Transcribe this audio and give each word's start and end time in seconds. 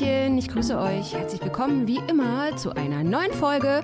Hallöchen, 0.00 0.38
ich 0.38 0.48
grüße 0.48 0.78
euch. 0.78 1.14
Herzlich 1.14 1.42
willkommen 1.42 1.86
wie 1.86 2.00
immer 2.08 2.56
zu 2.56 2.74
einer 2.74 3.04
neuen 3.04 3.32
Folge 3.32 3.82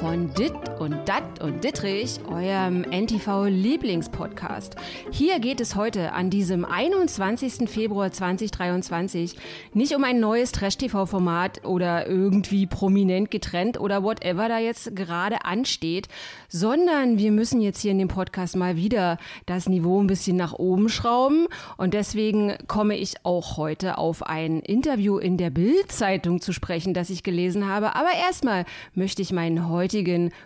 von 0.00 0.30
Dit 0.34 0.52
und 0.78 0.94
Dat 1.06 1.42
und 1.42 1.64
Dittrich, 1.64 2.20
eurem 2.28 2.82
NTV-Lieblingspodcast. 2.82 4.76
Hier 5.10 5.40
geht 5.40 5.58
es 5.58 5.74
heute 5.74 6.12
an 6.12 6.28
diesem 6.28 6.66
21. 6.66 7.68
Februar 7.68 8.12
2023 8.12 9.36
nicht 9.72 9.96
um 9.96 10.04
ein 10.04 10.20
neues 10.20 10.52
Trash-TV-Format 10.52 11.64
oder 11.64 12.06
irgendwie 12.06 12.66
prominent 12.66 13.30
getrennt 13.30 13.80
oder 13.80 14.02
whatever 14.02 14.48
da 14.48 14.58
jetzt 14.58 14.94
gerade 14.94 15.46
ansteht, 15.46 16.08
sondern 16.48 17.18
wir 17.18 17.32
müssen 17.32 17.62
jetzt 17.62 17.80
hier 17.80 17.92
in 17.92 17.98
dem 17.98 18.08
Podcast 18.08 18.54
mal 18.54 18.76
wieder 18.76 19.16
das 19.46 19.66
Niveau 19.66 20.02
ein 20.02 20.08
bisschen 20.08 20.36
nach 20.36 20.52
oben 20.52 20.90
schrauben 20.90 21.46
und 21.78 21.94
deswegen 21.94 22.54
komme 22.66 22.96
ich 22.98 23.14
auch 23.22 23.56
heute 23.56 23.96
auf 23.96 24.22
ein 24.22 24.60
Interview 24.60 25.16
in 25.16 25.38
der 25.38 25.48
Bild-Zeitung 25.48 26.42
zu 26.42 26.52
sprechen, 26.52 26.92
das 26.92 27.08
ich 27.08 27.22
gelesen 27.22 27.66
habe. 27.66 27.96
Aber 27.96 28.10
erstmal 28.12 28.66
möchte 28.94 29.22
ich 29.22 29.32
meinen 29.32 29.70
heutigen 29.70 29.85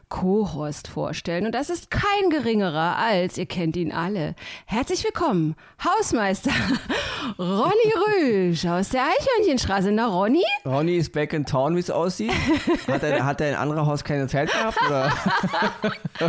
Co-Host 0.08 0.88
vorstellen. 0.88 1.46
Und 1.46 1.54
das 1.54 1.70
ist 1.70 1.90
kein 1.90 2.30
geringerer 2.30 2.96
als, 2.98 3.38
ihr 3.38 3.46
kennt 3.46 3.76
ihn 3.76 3.92
alle. 3.92 4.34
Herzlich 4.66 5.02
willkommen, 5.04 5.56
Hausmeister 5.84 6.50
Ronny 7.38 7.92
Rüsch 8.50 8.66
aus 8.66 8.90
der 8.90 9.02
Eichhörnchenstraße. 9.04 9.92
Na, 9.92 10.06
Ronny? 10.06 10.42
Ronny 10.66 10.96
ist 10.96 11.12
back 11.12 11.32
in 11.32 11.46
town, 11.46 11.74
wie 11.76 11.80
es 11.80 11.90
aussieht. 11.90 12.32
Hat 12.86 13.02
er, 13.02 13.24
hat 13.24 13.40
er 13.40 13.50
in 13.50 13.54
anderer 13.54 13.86
Haus 13.86 14.04
keine 14.04 14.26
Zeit 14.26 14.50
gehabt? 14.50 14.78
Oder? 14.86 15.12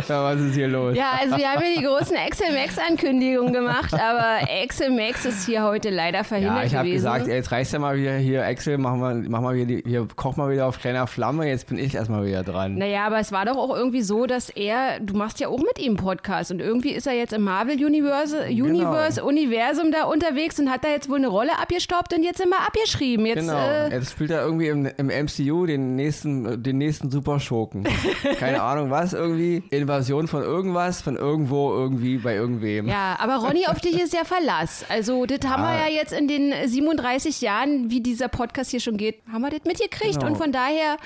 was 0.08 0.40
ist 0.40 0.54
hier 0.54 0.68
los? 0.68 0.96
Ja, 0.96 1.12
also 1.20 1.36
wir 1.36 1.48
haben 1.50 1.62
ja 1.62 1.78
die 1.80 1.84
großen 1.84 2.16
Excel 2.16 2.52
Max-Ankündigungen 2.54 3.52
gemacht, 3.52 3.92
aber 3.94 4.38
Excel 4.62 4.90
Max 4.90 5.24
ist 5.24 5.46
hier 5.46 5.64
heute 5.64 5.90
leider 5.90 6.24
verhindert 6.24 6.56
Ja, 6.58 6.64
ich 6.64 6.74
habe 6.74 6.90
gesagt, 6.90 7.26
jetzt 7.26 7.52
reißt 7.52 7.72
ja 7.74 7.78
mal 7.78 7.96
wieder 7.96 8.14
hier, 8.16 8.44
Excel, 8.44 8.78
mach 8.78 8.94
mal, 8.96 9.14
mach 9.28 9.40
mal 9.40 9.54
wieder, 9.54 9.66
die- 9.66 9.82
hier, 9.86 10.06
koch 10.16 10.36
mal 10.36 10.50
wieder 10.50 10.66
auf 10.66 10.78
kleiner 10.80 11.06
Flamme, 11.06 11.46
jetzt 11.48 11.68
bin 11.68 11.78
ich 11.78 11.94
erstmal 11.94 12.24
wieder 12.26 12.42
dran. 12.42 12.76
Naja, 12.76 13.01
aber 13.06 13.18
es 13.18 13.32
war 13.32 13.44
doch 13.44 13.56
auch 13.56 13.74
irgendwie 13.76 14.02
so, 14.02 14.26
dass 14.26 14.48
er, 14.50 15.00
du 15.00 15.14
machst 15.14 15.40
ja 15.40 15.48
auch 15.48 15.58
mit 15.58 15.78
ihm 15.78 15.96
Podcast 15.96 16.50
und 16.50 16.60
irgendwie 16.60 16.90
ist 16.90 17.06
er 17.06 17.12
jetzt 17.14 17.32
im 17.32 17.42
Marvel 17.42 17.74
Universe, 17.84 18.36
Genau. 18.48 18.64
Universe 18.66 19.22
Universum 19.24 19.92
da 19.92 20.04
unterwegs 20.04 20.58
und 20.58 20.70
hat 20.70 20.84
da 20.84 20.88
jetzt 20.88 21.08
wohl 21.08 21.18
eine 21.18 21.28
Rolle 21.28 21.58
abgestaubt 21.58 22.12
und 22.14 22.22
jetzt 22.22 22.40
immer 22.40 22.60
abgeschrieben. 22.66 23.26
Jetzt, 23.26 23.40
Genau, 23.40 23.56
äh, 23.58 23.90
jetzt 23.90 24.12
spielt 24.12 24.30
er 24.30 24.42
irgendwie 24.42 24.68
im, 24.68 24.86
im 24.96 25.06
MCU 25.08 25.66
den 25.66 25.96
nächsten, 25.96 26.62
den 26.62 26.78
nächsten 26.78 27.10
Superschurken. 27.10 27.84
Keine 28.38 28.62
Ahnung 28.62 28.90
was, 28.90 29.12
irgendwie 29.12 29.62
Invasion 29.70 30.28
von 30.28 30.42
irgendwas, 30.42 31.02
von 31.02 31.16
irgendwo, 31.16 31.72
irgendwie 31.72 32.18
bei 32.18 32.34
irgendwem. 32.34 32.88
ja, 32.88 33.16
aber 33.18 33.36
Ronny, 33.36 33.66
auf 33.66 33.80
dich 33.80 34.00
ist 34.00 34.12
ja 34.14 34.24
Verlass. 34.24 34.84
Also, 34.88 35.26
das 35.26 35.40
haben 35.50 35.62
wir 35.62 35.72
Ja. 35.74 35.86
ja 35.88 35.92
jetzt 35.94 36.12
in 36.12 36.28
den 36.28 36.52
37 36.66 37.40
Jahren, 37.40 37.90
wie 37.90 38.00
dieser 38.00 38.28
Podcast 38.28 38.70
hier 38.70 38.80
schon 38.80 38.96
geht, 38.96 39.22
haben 39.32 39.42
wir 39.42 39.50
das 39.50 39.64
mitgekriegt. 39.64 40.14
Genau. 40.14 40.26
Und 40.26 40.36
von 40.36 40.52
daher 40.52 40.96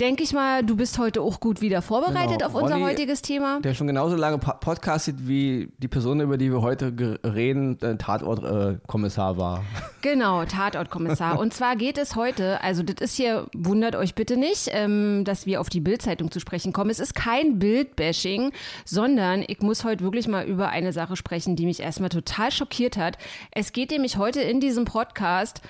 denke 0.00 0.22
ich 0.22 0.32
mal, 0.32 0.62
du 0.64 0.76
bist 0.76 0.98
heute 0.98 1.20
auch 1.20 1.39
gut 1.40 1.60
wieder 1.60 1.82
vorbereitet 1.82 2.38
Genau. 2.38 2.46
auf 2.46 2.54
unser 2.54 2.74
Ronny, 2.74 2.84
heutiges 2.86 3.22
Thema. 3.22 3.60
Der 3.60 3.74
schon 3.74 3.86
genauso 3.86 4.14
lange 4.16 4.38
po- 4.38 4.52
podcastet, 4.60 5.26
wie 5.26 5.72
die 5.78 5.88
Person, 5.88 6.20
über 6.20 6.36
die 6.36 6.52
wir 6.52 6.60
heute 6.62 6.92
reden, 7.24 7.80
äh, 7.82 7.96
Tatort-Kommissar 7.96 9.36
war. 9.38 9.64
Genau, 10.02 10.46
Tatortkommissar. 10.46 11.38
Und 11.38 11.52
zwar 11.52 11.76
geht 11.76 11.98
es 11.98 12.16
heute, 12.16 12.62
also 12.62 12.82
das 12.82 13.02
ist 13.02 13.16
hier, 13.16 13.48
wundert 13.54 13.94
euch 13.96 14.14
bitte 14.14 14.38
nicht, 14.38 14.70
ähm, 14.72 15.24
dass 15.26 15.44
wir 15.44 15.60
auf 15.60 15.68
die 15.68 15.80
Bildzeitung 15.80 16.30
zu 16.30 16.40
sprechen 16.40 16.72
kommen. 16.72 16.88
Es 16.88 17.00
ist 17.00 17.14
kein 17.14 17.58
Bildbashing, 17.58 18.50
sondern 18.86 19.44
ich 19.46 19.60
muss 19.60 19.84
heute 19.84 20.02
wirklich 20.02 20.26
mal 20.26 20.46
über 20.46 20.70
eine 20.70 20.94
Sache 20.94 21.16
sprechen, 21.16 21.54
die 21.54 21.66
mich 21.66 21.80
erstmal 21.80 22.08
total 22.08 22.50
schockiert 22.50 22.96
hat. 22.96 23.18
Es 23.50 23.72
geht 23.74 23.90
nämlich 23.90 24.16
heute 24.16 24.40
in 24.40 24.58
diesem 24.58 24.86
Podcast 24.86 25.60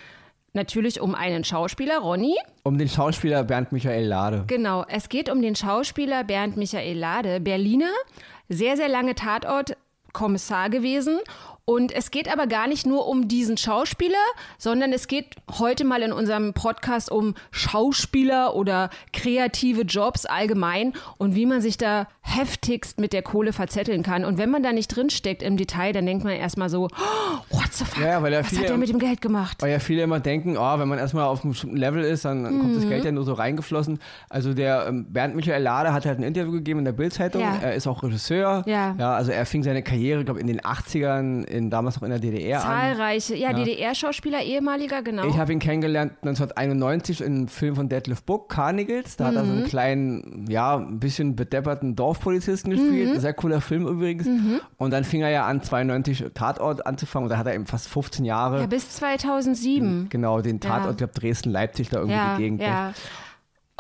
natürlich 0.53 1.01
um 1.01 1.15
einen 1.15 1.45
Schauspieler, 1.45 1.99
Ronny. 1.99 2.37
Um 2.63 2.79
den 2.79 2.89
Schauspieler 2.89 3.45
Bernd 3.45 3.73
Michael 3.73 4.07
Lade. 4.07 4.45
Genau, 4.47 4.85
es 4.89 5.09
geht 5.09 5.31
um 5.31 5.43
den 5.43 5.55
Schauspieler 5.55 6.25
Bernd 6.25 6.57
Michael 6.57 6.99
Lade, 6.99 7.41
Berliner, 7.41 7.93
sehr, 8.49 8.77
sehr 8.77 8.89
lange 8.89 9.15
Tatort-Kommissar 9.15 10.71
gewesen. 10.71 11.19
Und 11.65 11.93
es 11.93 12.11
geht 12.11 12.31
aber 12.31 12.47
gar 12.47 12.67
nicht 12.67 12.87
nur 12.87 13.07
um 13.07 13.29
diesen 13.29 13.57
Schauspieler, 13.57 14.15
sondern 14.59 14.93
es 14.93 15.07
geht 15.07 15.37
heute 15.59 15.85
mal 15.85 16.03
in 16.03 16.13
unserem 16.13 16.53
Podcast 16.53 17.11
um 17.11 17.35
Schauspieler 17.53 18.55
oder 18.57 18.91
kreative 19.13 19.83
Jobs 19.83 20.27
allgemein 20.27 20.93
und 21.19 21.35
wie 21.35 21.47
man 21.47 21.61
sich 21.61 21.79
da 21.79 22.09
heftigst 22.23 22.99
mit 23.01 23.13
der 23.13 23.23
Kohle 23.23 23.53
verzetteln 23.53 24.03
kann. 24.03 24.25
Und 24.25 24.39
wenn 24.39 24.51
man 24.51 24.63
da 24.63 24.73
nicht 24.73 24.89
drinsteckt 24.95 25.43
im 25.43 25.57
Detail, 25.57 25.93
dann 25.93 26.07
denkt 26.07 26.25
man 26.25 26.33
erstmal 26.35 26.69
so, 26.69 26.87
oh, 26.87 27.57
what 27.57 27.73
the 27.73 27.85
fuck, 27.85 28.03
Ja, 28.03 28.27
ja 28.29 28.41
was 28.41 28.59
hat 28.59 28.69
der 28.69 28.77
mit 28.77 28.89
dem 28.89 28.99
Geld 28.99 29.21
gemacht? 29.21 29.63
Weil 29.63 29.71
ja 29.71 29.79
viele 29.79 30.03
immer 30.03 30.21
denken, 30.21 30.57
oh, 30.57 30.79
wenn 30.79 30.89
man 30.89 30.99
erstmal 30.99 31.25
auf 31.25 31.43
einem 31.43 31.53
bestimmten 31.53 31.77
Level 31.77 32.03
ist, 32.03 32.25
dann 32.25 32.45
dann 32.45 32.59
kommt 32.59 32.77
das 32.77 32.85
Mhm. 32.85 32.89
Geld 32.89 33.05
ja 33.05 33.13
nur 33.13 33.25
so 33.25 33.33
reingeflossen. 33.33 33.99
Also 34.29 34.55
der 34.55 34.87
ähm, 34.89 35.07
Bernd 35.13 35.35
Michael 35.37 35.63
Lade 35.63 35.93
hat 35.93 36.07
halt 36.07 36.19
ein 36.19 36.23
Interview 36.23 36.53
gegeben 36.53 36.81
in 36.81 36.85
der 36.85 36.93
Bildzeitung. 36.93 37.43
Ja. 37.43 37.59
Er 37.63 37.75
ist 37.75 37.87
auch 37.87 38.03
Regisseur. 38.03 38.63
Ja. 38.67 38.95
ja. 38.99 39.15
Also 39.15 39.31
er 39.33 39.47
fing 39.47 39.63
seine 39.63 39.83
Karriere, 39.83 40.25
glaube 40.25 40.41
in 40.41 40.47
den 40.47 40.61
80ern, 40.61 41.45
in, 41.51 41.69
damals 41.71 41.97
noch 41.97 42.05
in 42.05 42.11
der 42.11 42.19
DDR 42.19 42.59
an. 42.65 42.67
Zahlreiche, 42.97 43.35
ja, 43.37 43.53
DDR-Schauspieler, 43.53 44.43
ehemaliger, 44.43 45.03
genau. 45.03 45.27
Ich 45.29 45.37
habe 45.39 45.53
ihn 45.53 45.59
kennengelernt 45.59 46.13
1991 46.23 47.21
in 47.21 47.27
einem 47.27 47.49
Film 47.49 47.77
von 47.77 47.89
Detlef 47.89 48.23
Book, 48.23 48.49
Carnagles. 48.49 49.17
Da 49.17 49.27
hat 49.27 49.35
er 49.35 49.45
so 49.45 49.51
Mhm. 49.53 49.59
einen 49.59 49.67
kleinen, 49.67 50.47
ja, 50.49 50.77
ein 50.77 50.99
bisschen 51.01 51.37
bedepperten 51.37 51.97
Dorfpolizisten 51.97 52.71
gespielt. 52.71 53.15
Mhm. 53.15 53.21
Sehr 53.21 53.35
cooler 53.35 53.61
Film 53.61 53.87
übrigens. 53.87 54.27
Und 54.79 54.91
dann 54.93 55.05
fing 55.05 55.23
er 55.23 55.31
ja 55.31 55.47
an, 55.47 55.63
92 55.63 56.25
Tatort 56.35 56.87
anzufangen. 56.87 57.25
Und 57.27 57.31
da 57.31 57.39
hat 57.39 57.47
er 57.47 57.55
eben 57.55 57.67
fast 57.67 57.89
15 57.89 58.25
Jahre. 58.25 58.61
Ja, 58.61 58.67
bis 58.67 58.89
2007. 58.91 60.07
Genau, 60.11 60.41
den 60.41 60.61
Tatort, 60.61 60.85
Ja. 60.85 60.91
ich 60.93 60.97
glaube 60.99 61.13
Dresden-Leipzig 61.15 61.89
da 61.91 61.99
irgendwie 61.99 62.17
Ja, 62.17 62.37
die 62.37 62.43
Gegend. 62.43 62.63
ja. 62.63 62.93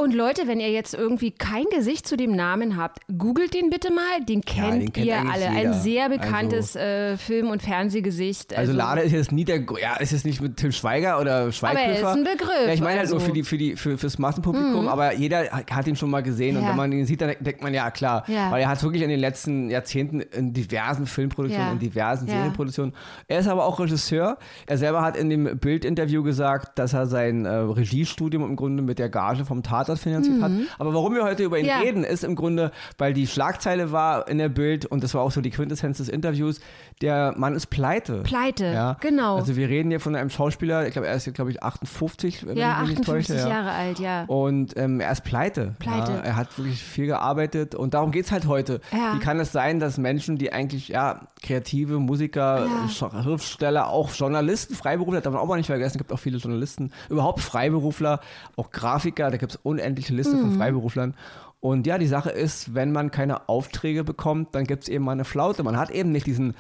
Und 0.02 0.14
Leute, 0.14 0.48
wenn 0.48 0.60
ihr 0.60 0.70
jetzt 0.70 0.94
irgendwie 0.94 1.30
kein 1.30 1.64
Gesicht 1.76 2.08
zu 2.08 2.16
dem 2.16 2.34
Namen 2.34 2.78
habt, 2.78 3.00
googelt 3.18 3.52
den 3.52 3.68
bitte 3.68 3.92
mal. 3.92 4.24
Den 4.26 4.40
kennt, 4.40 4.82
den 4.82 4.92
kennt 4.94 5.06
ihr 5.06 5.18
alle. 5.18 5.46
Ein 5.48 5.56
jeder. 5.58 5.72
sehr 5.74 6.08
bekanntes 6.08 6.74
äh, 6.74 7.18
Film- 7.18 7.50
und 7.50 7.60
Fernsehgesicht. 7.60 8.56
Also 8.56 8.72
Lade 8.72 9.02
ist 9.02 9.12
jetzt 9.12 9.30
nie 9.30 9.44
der, 9.44 9.58
ja, 9.78 9.96
ist 9.98 10.12
jetzt 10.12 10.24
nicht 10.24 10.40
mit 10.40 10.56
Tim 10.56 10.72
Schweiger 10.72 11.20
oder 11.20 11.52
Schweighöfer. 11.52 11.80
Aber 11.82 11.92
er 11.92 11.98
ist 11.98 12.16
ein 12.16 12.24
Begriff, 12.24 12.66
Ja, 12.66 12.72
ich 12.72 12.80
meine 12.80 12.98
halt 13.00 13.10
nur 13.10 13.18
also. 13.18 13.26
für 13.26 13.32
die, 13.34 13.42
für 13.42 13.58
die, 13.58 13.76
für, 13.76 13.98
fürs 13.98 14.18
Massenpublikum, 14.18 14.88
aber 14.88 15.12
jeder 15.14 15.44
hat 15.50 15.86
ihn 15.86 15.96
schon 15.96 16.08
mal 16.08 16.22
gesehen 16.22 16.56
und 16.56 16.62
Ja. 16.62 16.70
wenn 16.70 16.76
man 16.76 16.92
ihn 16.92 17.04
sieht, 17.04 17.20
dann 17.20 17.34
denkt 17.38 17.62
man 17.62 17.74
ja 17.74 17.90
klar, 17.90 18.24
Ja. 18.26 18.50
weil 18.50 18.62
er 18.62 18.68
hat 18.70 18.82
wirklich 18.82 19.02
in 19.02 19.10
den 19.10 19.20
letzten 19.20 19.68
Jahrzehnten 19.68 20.20
in 20.20 20.54
diversen 20.54 21.04
Filmproduktionen 21.06 21.66
Ja. 21.66 21.72
und 21.72 21.82
diversen 21.82 22.26
Ja. 22.26 22.36
Serienproduktionen. 22.36 22.94
Er 23.28 23.40
ist 23.40 23.48
aber 23.48 23.66
auch 23.66 23.78
Regisseur. 23.78 24.38
Er 24.66 24.78
selber 24.78 25.02
hat 25.02 25.18
in 25.18 25.28
dem 25.28 25.58
Bildinterview 25.58 26.22
gesagt, 26.22 26.78
dass 26.78 26.94
er 26.94 27.04
sein 27.06 27.44
äh, 27.44 27.50
Regiestudium 27.50 28.44
im 28.44 28.56
Grunde 28.56 28.82
mit 28.82 28.98
der 28.98 29.10
Gage 29.10 29.44
vom 29.44 29.62
Tatort 29.62 29.89
finanziert 29.98 30.40
hat. 30.40 30.52
Aber 30.78 30.94
warum 30.94 31.14
wir 31.14 31.24
heute 31.24 31.42
über 31.42 31.58
ihn 31.58 31.64
Mhm. 31.64 31.68
Ja. 31.70 31.78
reden, 31.80 32.04
ist 32.04 32.22
im 32.22 32.36
Grunde, 32.36 32.70
weil 32.98 33.12
die 33.12 33.26
Schlagzeile 33.26 33.90
war 33.90 34.28
in 34.28 34.38
der 34.38 34.48
Bild 34.48 34.86
und 34.86 35.02
das 35.02 35.14
war 35.14 35.22
auch 35.22 35.32
so 35.32 35.40
die 35.40 35.50
Quintessenz 35.50 35.98
des 35.98 36.08
Interviews, 36.08 36.60
der 37.02 37.34
Mann 37.36 37.56
ist 37.56 37.66
pleite. 37.66 38.22
Pleite, 38.22 38.66
Ja, 38.66 38.96
genau. 39.00 39.36
Also 39.36 39.56
wir 39.56 39.68
reden 39.68 39.90
hier 39.90 40.00
von 40.00 40.14
einem 40.14 40.30
Schauspieler, 40.30 40.86
ich 40.86 40.92
glaube, 40.92 41.08
er 41.08 41.14
ist, 41.14 41.32
glaube 41.34 41.50
ich, 41.50 41.62
58, 41.62 42.46
wenn 42.46 42.56
ja, 42.56 42.74
ich 42.82 42.88
mich 42.90 42.98
nicht 42.98 43.08
58 43.08 43.36
täusche. 43.36 43.48
ja. 43.48 43.54
Jahre 43.56 43.70
alt, 43.72 43.98
ja. 43.98 44.24
Und 44.26 44.76
ähm, 44.76 45.00
er 45.00 45.10
ist 45.10 45.24
pleite. 45.24 45.74
Pleite. 45.78 46.12
Ja, 46.12 46.18
er 46.20 46.36
hat 46.36 46.56
wirklich 46.58 46.82
viel 46.82 47.06
gearbeitet 47.06 47.74
und 47.74 47.94
darum 47.94 48.10
geht 48.12 48.26
es 48.26 48.32
halt 48.32 48.46
heute. 48.46 48.80
Wie 48.90 49.18
kann 49.18 49.40
es 49.40 49.50
sein, 49.52 49.80
dass 49.80 49.96
Menschen, 49.98 50.36
die 50.38 50.52
eigentlich 50.52 50.88
ja 50.88 51.20
kreative 51.42 51.98
Musiker, 51.98 52.66
Ja. 52.66 52.88
Schriftsteller, 52.88 53.88
auch 53.88 54.12
Journalisten, 54.14 54.74
Freiberufler, 54.74 55.20
darf 55.20 55.32
man 55.32 55.42
auch 55.42 55.46
mal 55.46 55.56
nicht 55.56 55.66
vergessen, 55.66 55.94
es 55.94 55.98
gibt 55.98 56.12
auch 56.12 56.18
viele 56.18 56.38
Journalisten, 56.38 56.90
überhaupt 57.08 57.40
Freiberufler, 57.40 58.20
auch 58.56 58.70
Grafiker, 58.70 59.30
da 59.30 59.36
gibt 59.36 59.52
es 59.52 59.58
unendliche 59.80 60.14
Liste 60.14 60.36
Mhm. 60.36 60.40
von 60.40 60.52
Freiberuflern. 60.58 61.14
Und 61.60 61.86
ja, 61.86 61.98
die 61.98 62.06
Sache 62.06 62.30
ist, 62.30 62.74
wenn 62.74 62.90
man 62.92 63.10
keine 63.10 63.48
Aufträge 63.48 64.02
bekommt, 64.04 64.54
dann 64.54 64.64
gibt 64.64 64.84
es 64.84 64.88
eben 64.88 65.04
mal 65.04 65.12
eine 65.12 65.24
Flaute. 65.26 65.62
Man 65.62 65.76
hat 65.76 65.90
eben 65.90 66.10
nicht 66.10 66.26
diesen 66.26 66.54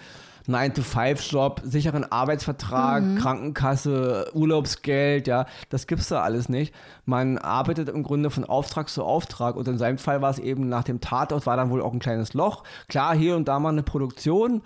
9-to-5-Job, 0.46 1.62
sicheren 1.64 2.10
Arbeitsvertrag, 2.10 3.02
Mhm. 3.02 3.16
Krankenkasse, 3.18 4.30
Urlaubsgeld, 4.34 5.26
ja, 5.26 5.46
das 5.68 5.86
gibt's 5.86 6.08
da 6.08 6.22
alles 6.22 6.48
nicht. 6.48 6.74
Man 7.04 7.38
arbeitet 7.38 7.88
im 7.88 8.02
Grunde 8.02 8.30
von 8.30 8.44
Auftrag 8.44 8.88
zu 8.88 9.04
Auftrag 9.04 9.56
und 9.56 9.68
in 9.68 9.78
seinem 9.78 9.98
Fall 9.98 10.22
war 10.22 10.30
es 10.30 10.38
eben 10.38 10.68
nach 10.68 10.84
dem 10.84 11.00
Tatort, 11.00 11.46
war 11.46 11.56
dann 11.56 11.70
wohl 11.70 11.82
auch 11.82 11.92
ein 11.92 11.98
kleines 11.98 12.34
Loch. 12.34 12.64
Klar, 12.88 13.14
hier 13.14 13.36
und 13.36 13.48
da 13.48 13.58
mal 13.58 13.70
eine 13.70 13.82
Produktion, 13.82 14.62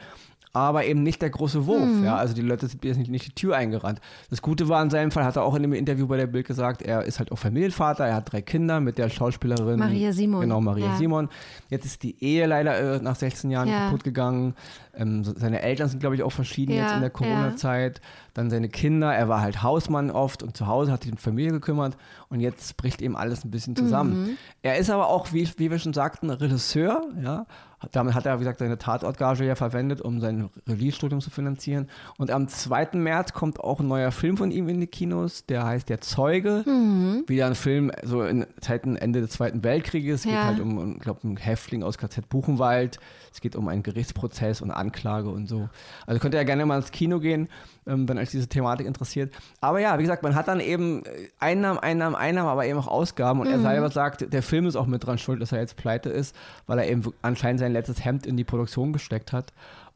aber 0.54 0.84
eben 0.86 1.02
nicht 1.02 1.20
der 1.20 1.30
große 1.30 1.66
Wurf. 1.66 1.84
Mhm. 1.84 2.04
Ja, 2.04 2.16
also 2.16 2.32
die 2.32 2.40
Leute 2.40 2.66
sind 2.68 2.84
jetzt 2.84 2.96
nicht, 2.96 3.10
nicht 3.10 3.26
die 3.26 3.34
Tür 3.34 3.56
eingerannt. 3.56 4.00
Das 4.30 4.40
Gute 4.40 4.68
war 4.68 4.80
in 4.82 4.88
seinem 4.88 5.10
Fall, 5.10 5.24
hat 5.24 5.34
er 5.36 5.42
auch 5.42 5.54
in 5.56 5.62
dem 5.62 5.72
Interview 5.72 6.06
bei 6.06 6.16
der 6.16 6.28
Bild 6.28 6.46
gesagt, 6.46 6.80
er 6.80 7.02
ist 7.02 7.18
halt 7.18 7.32
auch 7.32 7.38
Familienvater, 7.38 8.06
er 8.06 8.14
hat 8.14 8.32
drei 8.32 8.40
Kinder 8.40 8.78
mit 8.80 8.96
der 8.96 9.10
Schauspielerin. 9.10 9.80
Maria 9.80 10.12
Simon. 10.12 10.40
Genau, 10.42 10.60
Maria 10.60 10.86
Ja. 10.86 10.96
Simon. 10.96 11.28
Jetzt 11.70 11.84
ist 11.84 12.02
die 12.04 12.22
Ehe 12.24 12.46
leider 12.46 12.78
äh, 12.96 13.00
nach 13.02 13.16
16 13.16 13.50
Jahren 13.50 13.68
Ja. 13.68 13.86
kaputt 13.86 14.04
gegangen. 14.04 14.54
Ähm, 14.96 15.24
seine 15.24 15.60
Eltern 15.60 15.88
sind, 15.88 15.98
glaube 15.98 16.14
ich, 16.14 16.22
auch 16.22 16.30
verschieden 16.30 16.70
Ja, 16.72 16.84
jetzt 16.84 16.94
in 16.94 17.00
der 17.00 17.10
Corona-Zeit. 17.10 18.00
Dann 18.32 18.48
seine 18.48 18.68
Kinder, 18.68 19.12
er 19.12 19.28
war 19.28 19.40
halt 19.40 19.62
Hausmann 19.62 20.10
oft 20.10 20.42
und 20.44 20.56
zu 20.56 20.66
Hause 20.68 20.92
hat 20.92 21.02
sich 21.02 21.10
um 21.12 21.16
die 21.16 21.22
Familie 21.22 21.50
gekümmert 21.52 21.96
und 22.28 22.38
jetzt 22.40 22.76
bricht 22.76 23.02
eben 23.02 23.16
alles 23.16 23.44
ein 23.44 23.50
bisschen 23.50 23.74
zusammen. 23.76 24.22
Mhm. 24.22 24.36
Er 24.62 24.76
ist 24.78 24.90
aber 24.90 25.08
auch, 25.08 25.32
wie, 25.32 25.48
wie 25.56 25.70
wir 25.70 25.78
schon 25.80 25.92
sagten, 25.92 26.30
Regisseur, 26.30 27.02
ja, 27.22 27.46
Damit 27.92 28.14
hat 28.14 28.26
er, 28.26 28.36
wie 28.36 28.40
gesagt, 28.40 28.58
seine 28.58 28.78
Tatortgage 28.78 29.44
ja 29.44 29.54
verwendet, 29.54 30.00
um 30.00 30.20
sein 30.20 30.50
Release-Studium 30.69 31.20
zu 31.20 31.31
finanzieren. 31.31 31.88
Und 32.19 32.31
am 32.31 32.48
2. 32.48 32.90
März 32.94 33.32
kommt 33.32 33.60
auch 33.60 33.81
ein 33.81 33.88
neuer 33.88 34.12
Film 34.12 34.36
von 34.36 34.50
ihm 34.50 34.69
in 34.69 34.81
die 34.81 34.86
Kinos, 34.86 35.46
der 35.46 35.64
heißt 35.64 35.88
Der 35.88 36.00
Zeuge. 36.00 36.64
Mhm. 36.66 37.25
Wieder 37.26 37.46
ein 37.46 37.54
Film 37.54 37.90
so 38.02 38.22
in 38.22 38.46
Zeiten 38.60 38.96
Ende 38.96 39.20
des 39.20 39.31
Zweiten 39.31 39.64
Weltkrieges. 39.64 40.20
Es 40.20 40.25
ja. 40.25 40.31
geht 40.32 40.42
halt 40.42 40.60
um, 40.60 40.94
ich 40.94 41.00
glaube, 41.00 41.20
einen 41.25 41.36
Häftling 41.36 41.82
aus 41.82 41.98
KZ 41.98 42.28
Buchenwald. 42.28 42.98
Es 43.32 43.40
geht 43.40 43.56
um 43.56 43.69
einen 43.69 43.82
Gerichtsprozess 43.82 44.62
und 44.62 44.70
Anklage 44.70 45.28
und 45.28 45.48
so. 45.48 45.69
Also 46.06 46.20
könnt 46.20 46.34
ihr 46.34 46.38
ja 46.38 46.44
gerne 46.44 46.66
mal 46.66 46.76
ins 46.76 46.92
Kino 46.92 47.19
gehen, 47.19 47.48
ähm, 47.86 48.08
wenn 48.08 48.19
euch 48.19 48.31
diese 48.31 48.48
Thematik 48.48 48.86
interessiert. 48.86 49.32
Aber 49.60 49.81
ja, 49.81 49.98
wie 49.98 50.02
gesagt, 50.02 50.22
man 50.22 50.34
hat 50.34 50.48
dann 50.48 50.60
eben 50.60 51.04
äh, 51.04 51.28
Einnahmen, 51.38 51.78
Einnahmen, 51.78 52.16
Einnahmen, 52.16 52.48
aber 52.48 52.66
eben 52.66 52.78
auch 52.78 52.88
Ausgaben. 52.88 53.40
Und 53.40 53.48
mhm. 53.48 53.54
er 53.54 53.60
selber 53.60 53.90
sagt, 53.90 54.32
der 54.32 54.42
Film 54.42 54.66
ist 54.66 54.76
auch 54.76 54.86
mit 54.86 55.04
dran 55.04 55.19
schuld, 55.19 55.40
dass 55.42 55.52
er 55.52 55.60
jetzt 55.60 55.76
pleite 55.76 56.10
ist, 56.10 56.34
weil 56.66 56.78
er 56.78 56.88
eben 56.88 57.12
anscheinend 57.22 57.60
sein 57.60 57.72
letztes 57.72 58.04
Hemd 58.04 58.26
in 58.26 58.36
die 58.36 58.44
Produktion 58.44 58.92
gesteckt 58.92 59.32
hat. 59.32 59.52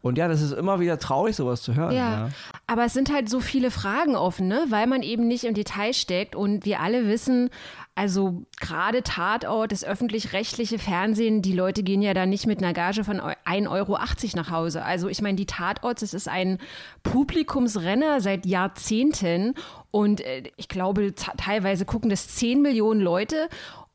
Und 0.09 0.19
ja, 0.19 0.29
das 0.29 0.43
ist 0.43 0.53
immer 0.53 0.81
wieder 0.81 0.99
traurig, 0.99 1.37
sowas 1.37 1.63
zu 1.63 1.75
hören. 1.75 1.95
Ja, 1.95 2.11
ja, 2.11 2.29
aber 2.67 2.85
es 2.85 2.93
sind 2.93 3.13
halt 3.13 3.29
so 3.29 3.41
viele 3.41 3.71
Fragen 3.71 4.17
offen, 4.17 4.49
ne? 4.49 4.65
weil 4.69 4.87
man 4.87 5.03
eben 5.03 5.29
nicht 5.29 5.45
im 5.45 5.55
Detail 5.55 5.93
steckt. 5.93 6.35
Und 6.35 6.65
wir 6.65 6.81
alle 6.81 7.07
wissen, 7.07 7.51
also 7.95 8.45
gerade 8.61 9.03
Tatort, 9.03 9.73
das 9.73 9.85
öffentlich-rechtliche 9.85 10.79
Fernsehen, 10.79 11.43
die 11.43 11.53
Leute 11.53 11.83
gehen 11.83 12.01
ja 12.01 12.15
da 12.15 12.27
nicht 12.27 12.47
mit 12.47 12.63
einer 12.63 12.73
Gage 12.73 13.03
von 13.03 13.21
1,80 13.21 13.71
Euro 13.71 13.99
nach 14.37 14.51
Hause. 14.51 14.85
Also 14.85 15.09
ich 15.09 15.21
meine, 15.21 15.37
die 15.37 15.47
Tatorts, 15.47 16.03
es 16.03 16.15
ist 16.15 16.29
ein 16.29 16.59
Publikumsrenner 17.03 18.21
seit 18.21 18.47
Jahrzehnten 18.47 19.55
und 19.91 20.21
äh, 20.21 20.45
ich 20.57 20.69
glaube, 20.69 21.15
teilweise 21.15 21.85
gucken 21.85 22.09
das 22.09 22.29
10 22.29 22.63
Millionen 22.63 23.01
Leute. 23.01 23.49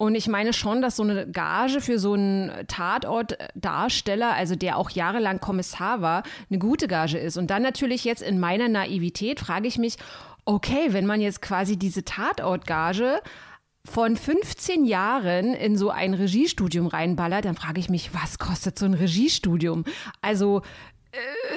Und 0.03 0.15
ich 0.15 0.27
meine 0.27 0.51
schon, 0.51 0.81
dass 0.81 0.97
so 0.97 1.03
eine 1.03 1.31
Gage 1.31 1.79
für 1.79 1.97
so 1.97 2.11
einen 2.11 2.51
Tatortdarsteller, 2.67 4.33
also 4.33 4.57
der 4.57 4.75
auch 4.75 4.89
jahrelang 4.89 5.39
Kommissar 5.39 6.01
war, 6.01 6.23
eine 6.49 6.59
gute 6.59 6.89
Gage 6.89 7.17
ist. 7.17 7.37
Und 7.37 7.49
dann 7.49 7.61
natürlich 7.61 8.03
jetzt 8.03 8.21
in 8.21 8.37
meiner 8.37 8.67
Naivität 8.67 9.39
frage 9.39 9.65
ich 9.65 9.77
mich, 9.77 9.95
okay, 10.43 10.87
wenn 10.89 11.05
man 11.05 11.21
jetzt 11.21 11.41
quasi 11.41 11.77
diese 11.77 12.03
Tatortgage 12.03 13.21
von 13.85 14.17
15 14.17 14.83
Jahren 14.83 15.53
in 15.53 15.77
so 15.77 15.89
ein 15.89 16.13
Regiestudium 16.13 16.87
reinballert, 16.87 17.45
dann 17.45 17.55
frage 17.55 17.79
ich 17.79 17.89
mich, 17.89 18.13
was 18.13 18.39
kostet 18.39 18.77
so 18.77 18.85
ein 18.85 18.95
Regiestudium? 18.95 19.85
Also 20.21 20.63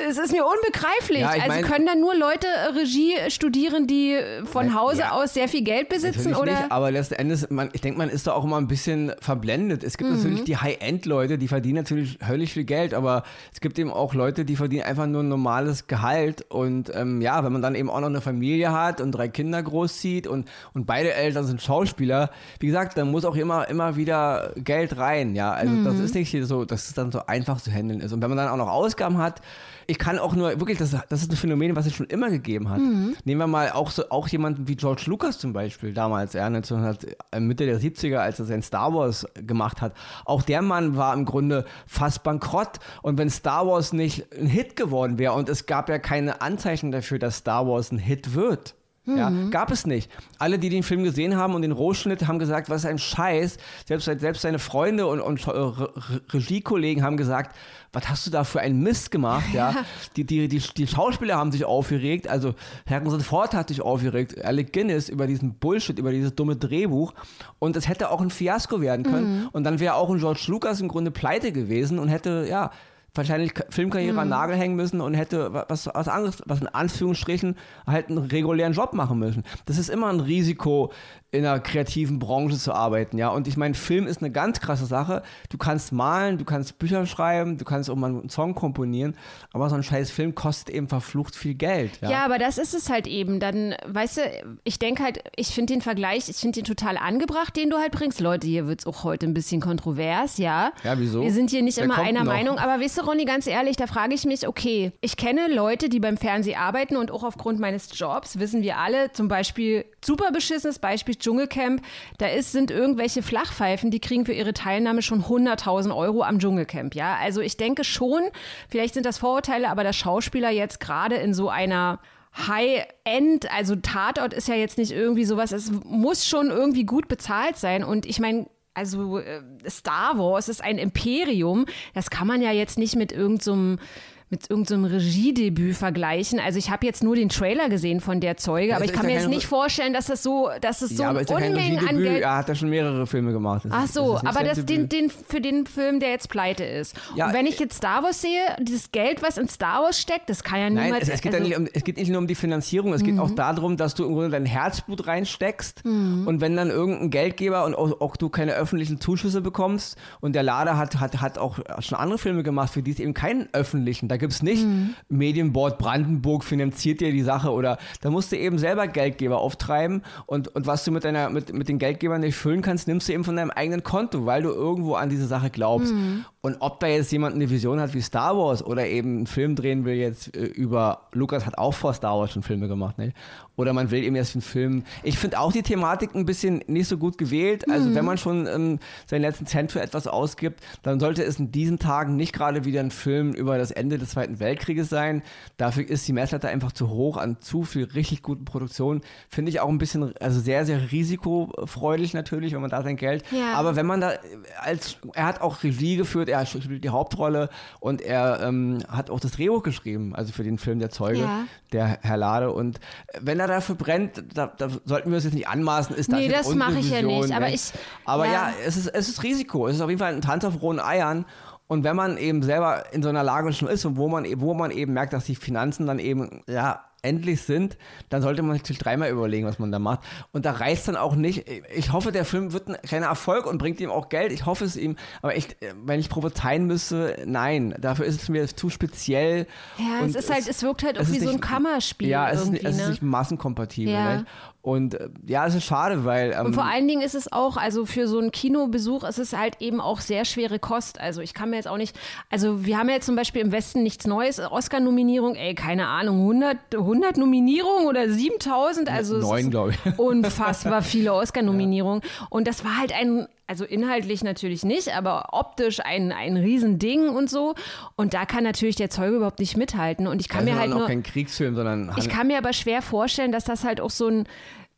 es 0.08 0.18
ist 0.18 0.32
mir 0.32 0.44
unbegreiflich. 0.44 1.20
Ja, 1.20 1.28
also 1.28 1.46
mein, 1.48 1.62
können 1.62 1.86
dann 1.86 2.00
nur 2.00 2.14
Leute 2.14 2.46
Regie 2.74 3.14
studieren, 3.28 3.86
die 3.86 4.18
von 4.44 4.74
Hause 4.74 5.00
ja, 5.00 5.12
aus 5.12 5.32
sehr 5.32 5.48
viel 5.48 5.62
Geld 5.62 5.88
besitzen? 5.88 6.34
Oder? 6.34 6.52
Nicht, 6.52 6.72
aber 6.72 6.90
letzten 6.90 7.14
Endes, 7.14 7.48
man, 7.48 7.70
ich 7.72 7.80
denke, 7.80 7.98
man 7.98 8.10
ist 8.10 8.26
da 8.26 8.32
auch 8.32 8.44
immer 8.44 8.58
ein 8.58 8.68
bisschen 8.68 9.12
verblendet. 9.20 9.82
Es 9.82 9.96
gibt 9.96 10.10
mhm. 10.10 10.16
natürlich 10.16 10.44
die 10.44 10.58
High-End-Leute, 10.58 11.38
die 11.38 11.48
verdienen 11.48 11.76
natürlich 11.76 12.18
höllisch 12.26 12.52
viel 12.52 12.64
Geld, 12.64 12.92
aber 12.92 13.22
es 13.52 13.60
gibt 13.60 13.78
eben 13.78 13.90
auch 13.90 14.12
Leute, 14.12 14.44
die 14.44 14.56
verdienen 14.56 14.82
einfach 14.82 15.06
nur 15.06 15.22
ein 15.22 15.28
normales 15.28 15.86
Gehalt. 15.86 16.44
Und 16.50 16.94
ähm, 16.94 17.22
ja, 17.22 17.42
wenn 17.42 17.52
man 17.52 17.62
dann 17.62 17.74
eben 17.74 17.88
auch 17.88 18.00
noch 18.00 18.08
eine 18.08 18.20
Familie 18.20 18.72
hat 18.72 19.00
und 19.00 19.12
drei 19.12 19.28
Kinder 19.28 19.62
großzieht 19.62 20.26
und, 20.26 20.48
und 20.74 20.84
beide 20.84 21.14
Eltern 21.14 21.46
sind 21.46 21.62
Schauspieler, 21.62 22.30
wie 22.60 22.66
gesagt, 22.66 22.98
dann 22.98 23.10
muss 23.10 23.24
auch 23.24 23.36
immer, 23.36 23.68
immer 23.70 23.96
wieder 23.96 24.52
Geld 24.56 24.98
rein. 24.98 25.34
Ja, 25.34 25.52
also 25.52 25.72
mhm. 25.72 25.84
das 25.84 25.98
ist 25.98 26.14
nicht 26.14 26.36
so, 26.42 26.66
dass 26.66 26.88
es 26.88 26.94
dann 26.94 27.10
so 27.10 27.24
einfach 27.26 27.58
zu 27.60 27.70
handeln 27.70 28.00
ist. 28.00 28.12
Und 28.12 28.20
wenn 28.20 28.28
man 28.28 28.36
dann 28.36 28.48
auch 28.48 28.56
noch 28.58 28.68
Ausgaben 28.68 29.16
hat, 29.16 29.40
ich 29.86 29.98
kann 29.98 30.18
auch 30.18 30.34
nur, 30.34 30.58
wirklich, 30.58 30.78
das, 30.78 30.96
das 31.08 31.22
ist 31.22 31.30
ein 31.30 31.36
Phänomen, 31.36 31.76
was 31.76 31.86
es 31.86 31.94
schon 31.94 32.06
immer 32.06 32.30
gegeben 32.30 32.68
hat. 32.68 32.78
Mhm. 32.78 33.16
Nehmen 33.24 33.40
wir 33.40 33.46
mal 33.46 33.70
auch, 33.70 33.90
so, 33.90 34.10
auch 34.10 34.28
jemanden 34.28 34.68
wie 34.68 34.76
George 34.76 35.04
Lucas 35.06 35.38
zum 35.38 35.52
Beispiel, 35.52 35.92
damals, 35.92 36.32
ja, 36.32 36.46
1900, 36.46 37.16
äh, 37.32 37.40
Mitte 37.40 37.66
der 37.66 37.80
70er, 37.80 38.16
als 38.16 38.38
er 38.38 38.46
sein 38.46 38.62
Star 38.62 38.94
Wars 38.94 39.26
gemacht 39.34 39.80
hat. 39.80 39.92
Auch 40.24 40.42
der 40.42 40.62
Mann 40.62 40.96
war 40.96 41.14
im 41.14 41.24
Grunde 41.24 41.64
fast 41.86 42.22
bankrott. 42.22 42.80
Und 43.02 43.18
wenn 43.18 43.30
Star 43.30 43.66
Wars 43.66 43.92
nicht 43.92 44.32
ein 44.32 44.46
Hit 44.46 44.76
geworden 44.76 45.18
wäre, 45.18 45.32
und 45.34 45.48
es 45.48 45.66
gab 45.66 45.88
ja 45.88 45.98
keine 45.98 46.40
Anzeichen 46.40 46.90
dafür, 46.90 47.18
dass 47.18 47.38
Star 47.38 47.66
Wars 47.66 47.92
ein 47.92 47.98
Hit 47.98 48.34
wird, 48.34 48.75
ja, 49.06 49.30
mhm. 49.30 49.50
gab 49.50 49.70
es 49.70 49.86
nicht. 49.86 50.10
Alle, 50.38 50.58
die 50.58 50.68
den 50.68 50.82
Film 50.82 51.04
gesehen 51.04 51.36
haben 51.36 51.54
und 51.54 51.62
den 51.62 51.72
Rohschnitt, 51.72 52.26
haben 52.26 52.38
gesagt, 52.38 52.68
was 52.68 52.84
ein 52.84 52.98
Scheiß. 52.98 53.56
Selbst, 53.86 54.04
selbst 54.04 54.42
seine 54.42 54.58
Freunde 54.58 55.06
und, 55.06 55.20
und 55.20 55.46
Re 55.46 55.92
Regiekollegen 56.32 57.04
haben 57.04 57.16
gesagt, 57.16 57.54
was 57.92 58.08
hast 58.08 58.26
du 58.26 58.30
da 58.30 58.44
für 58.44 58.60
einen 58.60 58.82
Mist 58.82 59.10
gemacht? 59.10 59.46
Ja? 59.52 59.70
ja. 59.74 59.84
Die, 60.16 60.24
die, 60.24 60.48
die, 60.48 60.58
die, 60.58 60.86
Schauspieler 60.86 61.36
haben 61.36 61.52
sich 61.52 61.64
aufgeregt, 61.64 62.28
also 62.28 62.54
Harrison 62.88 63.20
Ford 63.20 63.54
hat 63.54 63.68
sich 63.68 63.80
aufgeregt, 63.80 64.44
Alec 64.44 64.72
Guinness 64.72 65.08
über 65.08 65.26
diesen 65.26 65.54
Bullshit, 65.54 65.98
über 65.98 66.10
dieses 66.10 66.34
dumme 66.34 66.56
Drehbuch. 66.56 67.14
Und 67.58 67.76
es 67.76 67.88
hätte 67.88 68.10
auch 68.10 68.20
ein 68.20 68.30
Fiasko 68.30 68.80
werden 68.80 69.04
können. 69.04 69.40
Mhm. 69.40 69.48
Und 69.52 69.64
dann 69.64 69.78
wäre 69.78 69.94
auch 69.94 70.10
ein 70.10 70.18
George 70.18 70.44
Lucas 70.48 70.80
im 70.80 70.88
Grunde 70.88 71.10
pleite 71.10 71.52
gewesen 71.52 71.98
und 71.98 72.08
hätte, 72.08 72.46
ja, 72.48 72.70
wahrscheinlich 73.16 73.52
Filmkarriere 73.70 74.12
mhm. 74.12 74.18
an 74.18 74.28
Nagel 74.28 74.56
hängen 74.56 74.76
müssen 74.76 75.00
und 75.00 75.14
hätte 75.14 75.52
was, 75.68 75.88
was 75.92 76.08
anderes, 76.08 76.42
was 76.46 76.60
in 76.60 76.68
Anführungsstrichen 76.68 77.56
halt 77.86 78.08
einen 78.08 78.18
regulären 78.18 78.72
Job 78.72 78.92
machen 78.92 79.18
müssen. 79.18 79.44
Das 79.66 79.78
ist 79.78 79.88
immer 79.88 80.08
ein 80.08 80.20
Risiko, 80.20 80.92
in 81.36 81.44
einer 81.44 81.60
kreativen 81.60 82.18
Branche 82.18 82.56
zu 82.56 82.72
arbeiten, 82.72 83.18
ja. 83.18 83.28
Und 83.28 83.48
ich 83.48 83.56
meine, 83.56 83.74
Film 83.74 84.06
ist 84.06 84.22
eine 84.22 84.30
ganz 84.30 84.60
krasse 84.60 84.86
Sache. 84.86 85.22
Du 85.50 85.58
kannst 85.58 85.92
malen, 85.92 86.38
du 86.38 86.44
kannst 86.44 86.78
Bücher 86.78 87.04
schreiben, 87.04 87.58
du 87.58 87.64
kannst 87.64 87.90
auch 87.90 87.96
mal 87.96 88.10
einen 88.10 88.30
Song 88.30 88.54
komponieren, 88.54 89.16
aber 89.52 89.68
so 89.68 89.76
ein 89.76 89.82
scheiß 89.82 90.10
Film 90.10 90.34
kostet 90.34 90.74
eben 90.74 90.88
verflucht 90.88 91.36
viel 91.36 91.54
Geld. 91.54 92.00
Ja, 92.00 92.10
ja 92.10 92.24
aber 92.24 92.38
das 92.38 92.58
ist 92.58 92.74
es 92.74 92.88
halt 92.88 93.06
eben. 93.06 93.40
Dann, 93.40 93.74
weißt 93.86 94.18
du, 94.18 94.20
ich 94.64 94.78
denke 94.78 95.02
halt, 95.02 95.22
ich 95.36 95.48
finde 95.48 95.74
den 95.74 95.82
Vergleich, 95.82 96.28
ich 96.28 96.36
finde 96.36 96.60
den 96.60 96.64
total 96.64 96.96
angebracht, 96.96 97.56
den 97.56 97.70
du 97.70 97.76
halt 97.76 97.92
bringst. 97.92 98.20
Leute, 98.20 98.46
hier 98.46 98.66
wird 98.66 98.80
es 98.80 98.86
auch 98.86 99.04
heute 99.04 99.26
ein 99.26 99.34
bisschen 99.34 99.60
kontrovers, 99.60 100.38
ja. 100.38 100.72
Ja, 100.84 100.98
wieso? 100.98 101.22
Wir 101.22 101.32
sind 101.32 101.50
hier 101.50 101.62
nicht 101.62 101.76
Wer 101.76 101.84
immer 101.84 101.98
einer 101.98 102.20
noch? 102.20 102.32
Meinung, 102.32 102.58
aber 102.58 102.82
weißt 102.82 102.98
du, 102.98 103.05
Ronny, 103.06 103.24
ganz 103.24 103.46
ehrlich, 103.46 103.76
da 103.76 103.86
frage 103.86 104.14
ich 104.14 104.24
mich, 104.24 104.46
okay, 104.46 104.92
ich 105.00 105.16
kenne 105.16 105.48
Leute, 105.48 105.88
die 105.88 106.00
beim 106.00 106.16
Fernsehen 106.16 106.58
arbeiten 106.58 106.96
und 106.96 107.10
auch 107.10 107.22
aufgrund 107.22 107.60
meines 107.60 107.88
Jobs 107.98 108.38
wissen 108.38 108.62
wir 108.62 108.78
alle, 108.78 109.12
zum 109.12 109.28
Beispiel, 109.28 109.84
super 110.04 110.32
beschissenes 110.32 110.78
Beispiel, 110.78 111.14
Dschungelcamp, 111.14 111.82
da 112.18 112.26
ist, 112.26 112.52
sind 112.52 112.70
irgendwelche 112.70 113.22
Flachpfeifen, 113.22 113.90
die 113.90 114.00
kriegen 114.00 114.26
für 114.26 114.32
ihre 114.32 114.52
Teilnahme 114.52 115.02
schon 115.02 115.24
100.000 115.24 115.96
Euro 115.96 116.22
am 116.22 116.38
Dschungelcamp, 116.38 116.94
ja. 116.94 117.16
Also 117.20 117.40
ich 117.40 117.56
denke 117.56 117.84
schon, 117.84 118.22
vielleicht 118.68 118.94
sind 118.94 119.06
das 119.06 119.18
Vorurteile, 119.18 119.68
aber 119.68 119.84
dass 119.84 119.96
Schauspieler 119.96 120.50
jetzt 120.50 120.80
gerade 120.80 121.16
in 121.16 121.32
so 121.32 121.48
einer 121.48 122.00
High-End, 122.36 123.50
also 123.50 123.76
Tatort 123.76 124.34
ist 124.34 124.48
ja 124.48 124.54
jetzt 124.54 124.78
nicht 124.78 124.92
irgendwie 124.92 125.24
sowas, 125.24 125.52
es 125.52 125.70
muss 125.84 126.26
schon 126.26 126.50
irgendwie 126.50 126.84
gut 126.84 127.08
bezahlt 127.08 127.56
sein. 127.56 127.82
Und 127.82 128.04
ich 128.04 128.20
meine, 128.20 128.46
also 128.76 129.18
äh, 129.18 129.42
Star 129.68 130.18
Wars 130.18 130.48
ist 130.48 130.62
ein 130.62 130.78
Imperium, 130.78 131.66
das 131.94 132.10
kann 132.10 132.26
man 132.26 132.42
ja 132.42 132.52
jetzt 132.52 132.76
nicht 132.78 132.94
mit 132.94 133.10
irgendeinem 133.10 133.78
so 133.78 133.84
mit 134.28 134.50
irgendeinem 134.50 134.88
so 134.88 134.96
Regiedebüt 134.96 135.76
vergleichen. 135.76 136.40
Also 136.40 136.58
ich 136.58 136.70
habe 136.70 136.84
jetzt 136.84 137.04
nur 137.04 137.14
den 137.14 137.28
Trailer 137.28 137.68
gesehen 137.68 138.00
von 138.00 138.20
der 138.20 138.36
Zeuge, 138.36 138.74
aber 138.74 138.84
ich 138.84 138.92
kann 138.92 139.06
mir 139.06 139.12
jetzt 139.12 139.28
nicht 139.28 139.46
vorstellen, 139.46 139.92
dass 139.92 140.06
das 140.06 140.24
so, 140.24 140.50
dass 140.60 140.82
es 140.82 140.96
so 140.96 141.04
ja, 141.04 141.10
aber 141.10 141.20
ist 141.20 141.30
Unmengen 141.30 141.78
an 141.86 141.96
Geld. 141.96 142.22
Er 142.22 142.36
hat 142.36 142.48
ja 142.48 142.56
schon 142.56 142.68
mehrere 142.68 143.06
Filme 143.06 143.32
gemacht. 143.32 143.64
Das 143.64 143.72
Ach 143.72 143.86
so, 143.86 144.14
das 144.14 144.24
aber 144.24 144.44
das 144.44 144.64
den, 144.66 144.88
den, 144.88 145.10
für 145.10 145.40
den 145.40 145.64
Film, 145.64 146.00
der 146.00 146.10
jetzt 146.10 146.28
pleite 146.28 146.64
ist. 146.64 146.96
Ja, 147.14 147.28
Und 147.28 147.34
wenn 147.34 147.46
ich 147.46 147.60
jetzt 147.60 147.76
Star 147.76 148.02
Wars 148.02 148.20
sehe, 148.20 148.40
dieses 148.60 148.90
Geld, 148.90 149.22
was 149.22 149.38
in 149.38 149.48
Star 149.48 149.82
Wars 149.84 150.00
steckt, 150.00 150.28
das 150.28 150.42
kann 150.42 150.58
ja 150.58 150.70
niemals. 150.70 150.90
Nein, 150.90 151.02
es, 151.02 151.08
es, 151.08 151.20
geht, 151.20 151.32
also, 151.32 151.46
nicht 151.46 151.56
um, 151.56 151.68
es 151.72 151.84
geht 151.84 151.96
nicht 151.96 152.10
nur 152.10 152.18
um 152.18 152.26
die 152.26 152.34
Finanzierung, 152.34 152.94
es 152.94 153.02
mhm. 153.02 153.06
geht 153.06 153.18
auch 153.20 153.30
darum, 153.30 153.76
dass 153.76 153.94
du 153.94 154.06
im 154.06 154.12
Grunde 154.14 154.30
dein 154.30 154.46
Herzblut 154.46 155.06
reinsteckst 155.06 155.84
mhm. 155.84 156.26
und 156.26 156.40
wenn 156.40 156.56
dann 156.56 156.70
irgendein 156.70 157.10
Geldgeber 157.10 157.64
und 157.64 157.76
auch, 157.76 158.00
auch, 158.00 158.16
du 158.16 158.28
keine 158.28 158.54
öffentlichen 158.54 159.00
Zuschüsse 159.00 159.40
bekommst 159.40 159.96
und 160.20 160.34
der 160.34 160.42
Lader 160.42 160.76
hat, 160.76 160.98
hat, 160.98 161.20
hat 161.20 161.38
auch 161.38 161.60
schon 161.78 161.96
andere 161.96 162.18
Filme 162.18 162.42
gemacht, 162.42 162.72
für 162.72 162.82
die 162.82 162.90
es 162.90 162.98
eben 162.98 163.14
keinen 163.14 163.48
öffentlichen, 163.52 164.08
da 164.08 164.15
gibt 164.16 164.32
es 164.32 164.42
nicht 164.42 164.64
mhm. 164.64 164.94
Medienboard 165.08 165.78
Brandenburg 165.78 166.44
finanziert 166.44 167.00
dir 167.00 167.12
die 167.12 167.22
Sache 167.22 167.50
oder 167.50 167.78
da 168.00 168.10
musst 168.10 168.32
du 168.32 168.36
eben 168.36 168.58
selber 168.58 168.86
Geldgeber 168.88 169.38
auftreiben 169.38 170.02
und, 170.26 170.48
und 170.48 170.66
was 170.66 170.84
du 170.84 170.90
mit, 170.90 171.04
deiner, 171.04 171.30
mit, 171.30 171.52
mit 171.52 171.68
den 171.68 171.78
Geldgebern 171.78 172.20
nicht 172.20 172.36
füllen 172.36 172.62
kannst, 172.62 172.88
nimmst 172.88 173.08
du 173.08 173.12
eben 173.12 173.24
von 173.24 173.36
deinem 173.36 173.50
eigenen 173.50 173.82
Konto, 173.82 174.26
weil 174.26 174.42
du 174.42 174.50
irgendwo 174.50 174.94
an 174.94 175.08
diese 175.08 175.26
Sache 175.26 175.50
glaubst. 175.50 175.92
Mhm. 175.92 176.24
Und 176.46 176.58
ob 176.60 176.78
da 176.78 176.86
jetzt 176.86 177.10
jemand 177.10 177.34
eine 177.34 177.50
Vision 177.50 177.80
hat 177.80 177.92
wie 177.92 178.00
Star 178.00 178.38
Wars 178.38 178.64
oder 178.64 178.86
eben 178.86 179.16
einen 179.16 179.26
Film 179.26 179.56
drehen 179.56 179.84
will 179.84 179.94
jetzt 179.94 180.36
äh, 180.36 180.44
über, 180.44 181.08
Lukas 181.10 181.44
hat 181.44 181.58
auch 181.58 181.74
vor 181.74 181.92
Star 181.92 182.16
Wars 182.20 182.30
schon 182.30 182.44
Filme 182.44 182.68
gemacht, 182.68 182.98
ne? 182.98 183.14
Oder 183.56 183.72
man 183.72 183.90
will 183.90 184.04
eben 184.04 184.14
erst 184.14 184.34
einen 184.34 184.42
Film. 184.42 184.84
Ich 185.02 185.18
finde 185.18 185.40
auch 185.40 185.50
die 185.50 185.62
Thematik 185.62 186.14
ein 186.14 186.26
bisschen 186.26 186.62
nicht 186.66 186.88
so 186.88 186.98
gut 186.98 187.16
gewählt. 187.16 187.68
Also 187.70 187.88
mhm. 187.88 187.94
wenn 187.94 188.04
man 188.04 188.18
schon 188.18 188.46
ähm, 188.46 188.78
seinen 189.06 189.22
letzten 189.22 189.46
Cent 189.46 189.72
für 189.72 189.80
etwas 189.80 190.06
ausgibt, 190.06 190.60
dann 190.82 191.00
sollte 191.00 191.24
es 191.24 191.38
in 191.38 191.52
diesen 191.52 191.78
Tagen 191.78 192.16
nicht 192.16 192.34
gerade 192.34 192.66
wieder 192.66 192.80
ein 192.80 192.90
Film 192.90 193.32
über 193.32 193.56
das 193.56 193.70
Ende 193.70 193.96
des 193.96 194.10
Zweiten 194.10 194.40
Weltkrieges 194.40 194.90
sein. 194.90 195.22
Dafür 195.56 195.88
ist 195.88 196.06
die 196.06 196.12
Messlatte 196.12 196.48
einfach 196.48 196.70
zu 196.70 196.90
hoch 196.90 197.16
an 197.16 197.38
zu 197.40 197.64
viel 197.64 197.84
richtig 197.84 198.22
guten 198.22 198.44
Produktionen. 198.44 199.00
Finde 199.30 199.50
ich 199.50 199.60
auch 199.60 199.70
ein 199.70 199.78
bisschen, 199.78 200.14
also 200.18 200.38
sehr, 200.38 200.66
sehr 200.66 200.92
risikofreudig 200.92 202.12
natürlich, 202.12 202.52
wenn 202.52 202.60
man 202.60 202.70
da 202.70 202.82
sein 202.82 202.96
Geld. 202.96 203.24
Ja. 203.32 203.54
Aber 203.54 203.74
wenn 203.74 203.86
man 203.86 204.02
da 204.02 204.12
als, 204.60 204.98
er 205.14 205.24
hat 205.24 205.40
auch 205.40 205.62
Regie 205.62 205.96
geführt, 205.96 206.28
er 206.40 206.46
spielt 206.46 206.84
die 206.84 206.90
Hauptrolle 206.90 207.48
und 207.80 208.00
er 208.00 208.40
ähm, 208.42 208.78
hat 208.88 209.10
auch 209.10 209.20
das 209.20 209.32
Drehbuch 209.32 209.62
geschrieben, 209.62 210.14
also 210.14 210.32
für 210.32 210.44
den 210.44 210.58
Film 210.58 210.78
Der 210.78 210.90
Zeuge, 210.90 211.20
ja. 211.20 211.44
der 211.72 211.98
Herr 212.02 212.16
Lade. 212.16 212.52
Und 212.52 212.80
wenn 213.20 213.40
er 213.40 213.46
dafür 213.46 213.74
brennt, 213.74 214.22
da, 214.34 214.46
da 214.46 214.68
sollten 214.84 215.10
wir 215.10 215.16
uns 215.16 215.24
jetzt 215.24 215.34
nicht 215.34 215.48
anmaßen, 215.48 215.96
ist 215.96 216.12
das 216.12 216.18
Nee, 216.18 216.28
das 216.28 216.54
mache 216.54 216.78
ich 216.78 216.90
ja 216.90 217.02
nicht, 217.02 217.32
aber 217.32 217.48
ich. 217.48 217.72
Aber 218.04 218.26
ja, 218.26 218.32
ja, 218.32 218.52
es, 218.64 218.76
ist, 218.76 218.88
es 218.88 219.08
ist 219.08 219.22
Risiko. 219.22 219.68
Es 219.68 219.76
ist 219.76 219.82
auf 219.82 219.88
jeden 219.88 220.00
Fall 220.00 220.14
ein 220.14 220.20
Tanz 220.20 220.44
auf 220.44 220.60
rohen 220.62 220.80
Eiern. 220.80 221.24
Und 221.68 221.82
wenn 221.82 221.96
man 221.96 222.16
eben 222.16 222.42
selber 222.42 222.92
in 222.92 223.02
so 223.02 223.08
einer 223.08 223.24
Lage 223.24 223.52
schon 223.52 223.68
ist 223.68 223.84
und 223.84 223.96
wo 223.96 224.08
man, 224.08 224.24
wo 224.40 224.54
man 224.54 224.70
eben 224.70 224.92
merkt, 224.92 225.12
dass 225.12 225.24
die 225.24 225.34
Finanzen 225.34 225.86
dann 225.86 225.98
eben, 225.98 226.42
ja, 226.46 226.84
endlich 227.06 227.42
sind, 227.42 227.78
dann 228.08 228.22
sollte 228.22 228.42
man 228.42 228.58
sich 228.62 228.78
dreimal 228.78 229.10
überlegen, 229.10 229.46
was 229.46 229.58
man 229.58 229.72
da 229.72 229.78
macht. 229.78 230.00
Und 230.32 230.44
da 230.44 230.52
reißt 230.52 230.88
dann 230.88 230.96
auch 230.96 231.14
nicht. 231.14 231.44
Ich 231.74 231.92
hoffe, 231.92 232.12
der 232.12 232.24
Film 232.24 232.52
wird 232.52 232.68
ein 232.68 232.76
kleiner 232.82 233.06
Erfolg 233.06 233.46
und 233.46 233.58
bringt 233.58 233.80
ihm 233.80 233.90
auch 233.90 234.08
Geld. 234.08 234.32
Ich 234.32 234.46
hoffe 234.46 234.64
es 234.64 234.76
ihm. 234.76 234.96
Aber 235.22 235.36
ich, 235.36 235.56
wenn 235.84 236.00
ich 236.00 236.08
prophezeien 236.08 236.66
müsste, 236.66 237.22
nein. 237.26 237.74
Dafür 237.78 238.06
ist 238.06 238.22
es 238.22 238.28
mir 238.28 238.46
zu 238.46 238.70
speziell. 238.70 239.46
Ja, 239.78 240.04
es 240.04 240.14
ist 240.14 240.30
halt, 240.30 240.48
es 240.48 240.62
wirkt 240.62 240.82
halt 240.82 240.98
auch 240.98 241.06
wie 241.06 241.18
so 241.18 241.30
ein 241.30 241.40
Kammerspiel. 241.40 242.08
Ja, 242.08 242.30
es, 242.30 242.42
ist, 242.42 242.52
ne? 242.52 242.60
es 242.62 242.78
ist 242.78 242.88
nicht 242.88 243.02
massenkompatibel. 243.02 243.92
Ja. 243.92 244.16
Nicht? 244.16 244.26
Und 244.66 244.94
äh, 244.94 245.10
ja, 245.24 245.46
es 245.46 245.54
ist 245.54 245.62
schade, 245.62 246.04
weil. 246.04 246.32
Ähm, 246.32 246.46
und 246.46 246.54
vor 246.54 246.64
allen 246.64 246.88
Dingen 246.88 247.00
ist 247.00 247.14
es 247.14 247.30
auch, 247.30 247.56
also 247.56 247.86
für 247.86 248.08
so 248.08 248.18
einen 248.18 248.32
Kinobesuch 248.32 249.04
ist 249.04 249.20
es 249.20 249.32
halt 249.32 249.60
eben 249.60 249.80
auch 249.80 250.00
sehr 250.00 250.24
schwere 250.24 250.58
Kost. 250.58 251.00
Also 251.00 251.20
ich 251.20 251.34
kann 251.34 251.50
mir 251.50 251.56
jetzt 251.56 251.68
auch 251.68 251.76
nicht, 251.76 251.96
also 252.30 252.66
wir 252.66 252.76
haben 252.76 252.88
ja 252.88 252.96
jetzt 252.96 253.06
zum 253.06 253.14
Beispiel 253.14 253.42
im 253.42 253.52
Westen 253.52 253.84
nichts 253.84 254.08
Neues, 254.08 254.40
Oscar-Nominierung, 254.40 255.36
ey, 255.36 255.54
keine 255.54 255.86
Ahnung, 255.86 256.18
100, 256.18 256.74
100 256.74 257.16
Nominierungen 257.16 257.86
oder 257.86 258.10
7000, 258.10 258.90
also 258.90 259.18
neun, 259.18 259.50
glaube 259.50 259.70
ich. 259.70 259.98
unfassbar 260.00 260.82
viele 260.82 261.14
Oscar-Nominierungen. 261.14 262.02
Ja. 262.16 262.26
Und 262.30 262.48
das 262.48 262.64
war 262.64 262.78
halt 262.78 262.92
ein 262.92 263.26
also 263.46 263.64
inhaltlich 263.64 264.24
natürlich 264.24 264.64
nicht, 264.64 264.94
aber 264.94 265.28
optisch 265.32 265.80
ein, 265.80 266.12
ein 266.12 266.36
Riesending 266.36 267.08
und 267.08 267.30
so. 267.30 267.54
Und 267.94 268.14
da 268.14 268.26
kann 268.26 268.44
natürlich 268.44 268.76
der 268.76 268.90
Zeuge 268.90 269.16
überhaupt 269.16 269.38
nicht 269.38 269.56
mithalten. 269.56 270.06
Und 270.06 270.20
ich 270.20 270.28
kann 270.28 270.44
das 270.44 270.54
mir 270.54 270.60
halt 270.60 270.72
auch 270.72 270.78
nur. 270.78 270.86
kein 270.86 271.02
Kriegsfilm, 271.02 271.54
sondern. 271.54 271.92
Ich 271.96 272.08
kann 272.08 272.26
mir 272.26 272.38
aber 272.38 272.52
schwer 272.52 272.82
vorstellen, 272.82 273.32
dass 273.32 273.44
das 273.44 273.64
halt 273.64 273.80
auch 273.80 273.90
so 273.90 274.08
ein 274.08 274.24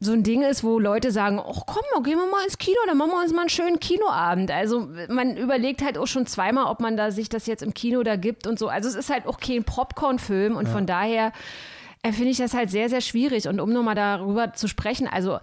so 0.00 0.12
ein 0.12 0.22
Ding 0.22 0.42
ist, 0.42 0.62
wo 0.62 0.78
Leute 0.78 1.10
sagen, 1.10 1.40
ach 1.40 1.62
komm, 1.66 2.04
gehen 2.04 2.18
wir 2.18 2.30
mal 2.30 2.44
ins 2.44 2.58
Kino, 2.58 2.76
dann 2.87 2.96
machen 2.96 3.10
wir 3.10 3.20
uns 3.20 3.32
mal 3.32 3.40
einen 3.40 3.48
schönen 3.48 3.80
Kinoabend. 3.80 4.50
Also 4.52 4.88
man 5.08 5.37
überlegt 5.37 5.82
halt 5.82 5.98
auch 5.98 6.06
schon 6.06 6.25
zweimal, 6.25 6.66
ob 6.66 6.78
man 6.78 6.96
da 6.96 7.10
sich 7.10 7.28
das 7.28 7.46
jetzt 7.46 7.64
im 7.64 7.75
Kino 7.75 8.04
da 8.04 8.14
gibt 8.14 8.46
und 8.46 8.60
so. 8.60 8.68
Also 8.68 8.88
es 8.88 8.94
ist 8.94 9.10
halt 9.10 9.26
auch 9.26 9.40
kein 9.40 9.64
Popcorn-Film 9.64 10.54
und 10.54 10.66
ja. 10.66 10.72
von 10.72 10.87
daher 10.87 11.32
äh, 12.02 12.12
finde 12.12 12.30
ich 12.30 12.38
das 12.38 12.54
halt 12.54 12.70
sehr, 12.70 12.88
sehr 12.88 13.00
schwierig. 13.00 13.48
Und 13.48 13.60
um 13.60 13.72
nochmal 13.72 13.96
darüber 13.96 14.52
zu 14.52 14.68
sprechen, 14.68 15.08
also 15.08 15.38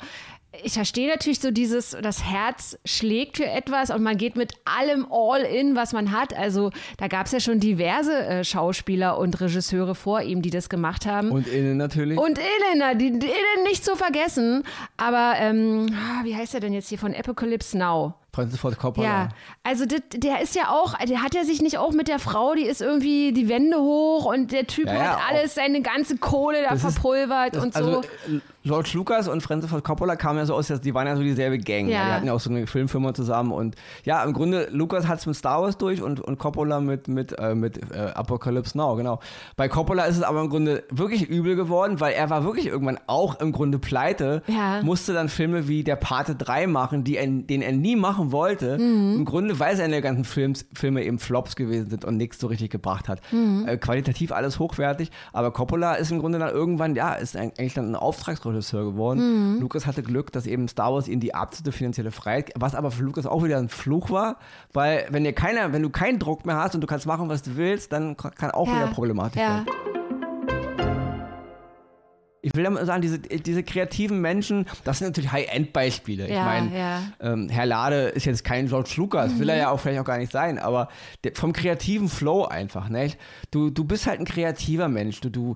ich 0.64 0.74
verstehe 0.74 1.08
natürlich 1.08 1.40
so 1.40 1.52
dieses, 1.52 1.96
das 2.02 2.24
Herz 2.24 2.78
schlägt 2.86 3.38
für 3.38 3.46
etwas 3.46 3.90
und 3.90 4.04
man 4.04 4.18
geht 4.18 4.36
mit 4.36 4.54
allem 4.66 5.08
all 5.12 5.42
in, 5.42 5.76
was 5.76 5.94
man 5.94 6.12
hat. 6.12 6.36
Also 6.36 6.72
da 6.98 7.08
gab 7.08 7.26
es 7.26 7.32
ja 7.32 7.40
schon 7.40 7.60
diverse 7.60 8.18
äh, 8.26 8.44
Schauspieler 8.44 9.18
und 9.18 9.40
Regisseure 9.40 9.96
vor 9.96 10.22
ihm, 10.22 10.42
die 10.42 10.50
das 10.50 10.70
gemacht 10.70 11.06
haben. 11.06 11.32
Und 11.32 11.48
innen 11.48 11.78
natürlich. 11.78 12.18
Und 12.18 12.40
innen, 12.40 12.98
die, 12.98 13.12
die 13.12 13.28
innen 13.28 13.64
nicht 13.64 13.84
zu 13.84 13.96
vergessen. 13.96 14.64
Aber 14.98 15.34
ähm, 15.40 15.88
ah, 15.94 16.24
wie 16.24 16.36
heißt 16.36 16.54
er 16.54 16.60
denn 16.60 16.74
jetzt 16.74 16.90
hier 16.90 17.00
von 17.00 17.14
Apocalypse 17.14 17.78
Now? 17.78 18.16
Francis 18.36 18.60
Ford 18.60 18.78
Coppola. 18.78 19.08
Ja, 19.08 19.30
also 19.64 19.86
das, 19.86 20.02
der 20.14 20.42
ist 20.42 20.56
ja 20.56 20.70
auch, 20.70 20.94
der 21.00 21.24
hat 21.24 21.34
ja 21.34 21.44
sich 21.44 21.62
nicht 21.62 21.78
auch 21.78 21.92
mit 21.92 22.08
der 22.08 22.20
Frau, 22.20 22.54
die 22.54 22.64
ist 22.66 22.82
irgendwie 22.82 23.32
die 23.34 23.48
Wände 23.50 23.78
hoch 23.78 24.26
und 24.26 24.52
der 24.52 24.68
Typ 24.68 24.88
Ja, 24.88 24.94
ja, 24.94 25.00
hat 25.16 25.20
alles, 25.32 25.56
seine 25.56 25.82
ganze 25.82 26.18
Kohle 26.18 26.62
da 26.68 26.76
ist- 26.76 26.82
verpulvert 26.82 27.56
Das- 27.56 27.64
und 27.64 27.76
also, 27.76 28.02
so. 28.28 28.40
George 28.64 28.90
Lucas 28.96 29.28
und 29.28 29.42
Francis 29.42 29.70
Ford 29.70 29.84
Coppola 29.84 30.16
kamen 30.16 30.40
ja 30.40 30.46
so 30.48 30.56
aus, 30.56 30.68
die 30.68 30.94
waren 30.96 31.06
ja 31.06 31.16
so 31.16 31.22
dieselbe 31.22 31.60
Gang. 31.60 31.88
Ja. 31.88 32.04
Die 32.06 32.12
hatten 32.14 32.26
ja 32.28 32.34
auch 32.34 32.40
so 32.40 32.50
eine 32.50 32.66
Filmfirma 32.66 33.14
zusammen. 33.14 33.52
Und 33.52 33.76
ja, 34.06 34.24
im 34.24 34.34
Grunde, 34.34 34.70
Lucas 34.72 35.08
hat 35.08 35.20
es 35.20 35.28
mit 35.28 35.36
Star 35.36 35.62
Wars 35.62 35.78
durch 35.78 36.02
und, 36.02 36.20
und 36.20 36.40
Coppola 36.40 36.80
mit, 36.80 37.08
mit, 37.08 37.38
äh, 37.38 37.54
mit 37.54 37.80
äh, 37.94 38.00
Apocalypse 38.16 38.76
Now, 38.76 38.96
genau. 38.96 39.20
Bei 39.56 39.68
Coppola 39.70 40.06
ist 40.06 40.18
es 40.18 40.24
aber 40.24 40.42
im 40.42 40.50
Grunde 40.50 40.84
wirklich 40.90 41.30
übel 41.30 41.56
geworden, 41.56 42.00
weil 42.00 42.14
er 42.14 42.32
war 42.32 42.44
wirklich 42.44 42.66
irgendwann 42.66 42.98
auch 43.06 43.40
im 43.40 43.52
Grunde 43.52 43.78
pleite, 43.78 44.42
musste 44.82 45.14
dann 45.14 45.30
Filme 45.30 45.68
wie 45.68 45.84
Der 45.84 45.96
Pate 45.96 46.34
3 46.36 46.66
machen, 46.66 47.04
die 47.04 47.18
er, 47.18 47.28
den 47.28 47.62
er 47.62 47.72
nie 47.72 47.96
machen 47.96 48.25
wollte. 48.32 48.78
Mhm. 48.78 49.16
Im 49.16 49.26
Grunde, 49.26 49.60
weil 49.60 49.76
seine 49.76 50.02
ganzen 50.02 50.24
Films, 50.24 50.66
Filme 50.74 51.04
eben 51.04 51.20
Flops 51.20 51.56
gewesen 51.56 51.90
sind 51.90 52.06
und 52.06 52.18
nichts 52.18 52.40
so 52.40 52.48
richtig 52.48 52.72
gebracht 52.72 53.08
hat. 53.08 53.22
Mhm. 53.32 53.66
Äh, 53.68 53.78
qualitativ 53.78 54.32
alles 54.32 54.60
hochwertig, 54.60 55.12
aber 55.34 55.52
Coppola 55.52 55.96
ist 55.96 56.12
im 56.12 56.20
Grunde 56.20 56.40
dann 56.40 56.50
irgendwann, 56.50 56.96
ja, 56.96 57.14
ist 57.14 57.36
eigentlich 57.36 57.74
dann 57.74 57.92
ein 57.92 57.96
Auftragsregisseur 57.96 58.86
geworden. 58.86 59.56
Mhm. 59.56 59.62
Lucas 59.62 59.86
hatte 59.86 60.04
Glück, 60.04 60.32
dass 60.32 60.48
eben 60.48 60.68
Star 60.68 60.94
Wars 60.94 61.08
ihm 61.08 61.20
die 61.20 61.34
absolute 61.34 61.72
finanzielle 61.72 62.12
Freiheit, 62.12 62.52
was 62.56 62.76
aber 62.76 62.92
für 62.92 63.04
Lucas 63.04 63.26
auch 63.26 63.44
wieder 63.44 63.58
ein 63.58 63.70
Fluch 63.70 64.10
war, 64.10 64.38
weil 64.74 65.08
wenn 65.10 65.24
dir 65.24 65.34
keiner, 65.34 65.74
wenn 65.74 65.82
du 65.82 65.90
keinen 65.90 66.20
Druck 66.20 66.46
mehr 66.46 66.58
hast 66.58 66.76
und 66.76 66.82
du 66.82 66.88
kannst 66.88 67.06
machen, 67.06 67.30
was 67.30 67.42
du 67.42 67.56
willst, 67.56 67.92
dann 67.92 68.18
kann 68.18 68.52
auch 68.52 68.68
wieder 68.68 68.88
problematisch 68.88 69.42
ja. 69.42 69.66
werden. 69.66 69.95
Ich 72.46 72.54
will 72.54 72.64
damit 72.64 72.86
sagen, 72.86 73.02
diese, 73.02 73.18
diese 73.18 73.64
kreativen 73.64 74.22
Menschen, 74.22 74.68
das 74.84 75.00
sind 75.00 75.08
natürlich 75.08 75.32
High-End-Beispiele. 75.32 76.26
ich 76.28 76.32
Ja, 76.32 76.46
meine, 76.46 76.78
ja. 76.78 77.02
ähm, 77.20 77.50
Herr 77.50 77.66
Lade 77.66 78.10
ist 78.10 78.26
jetzt 78.26 78.44
kein 78.44 78.68
George 78.68 78.94
Lucas, 78.98 79.40
will 79.40 79.50
er 79.50 79.58
ja 79.58 79.70
auch 79.72 79.80
vielleicht 79.80 80.00
auch 80.00 80.06
gar 80.06 80.20
nicht 80.20 80.32
sein, 80.32 80.60
aber 80.60 80.90
der, 81.24 81.32
vom 81.34 81.54
kreativen 81.54 82.08
Flow 82.08 82.46
einfach, 82.46 82.88
nicht? 82.88 83.18
Du, 83.50 83.72
du 83.72 83.84
bist 83.84 84.06
halt 84.06 84.20
ein 84.20 84.26
kreativer 84.26 84.90
Mensch. 84.90 85.22
Du, 85.22 85.30
du, 85.32 85.56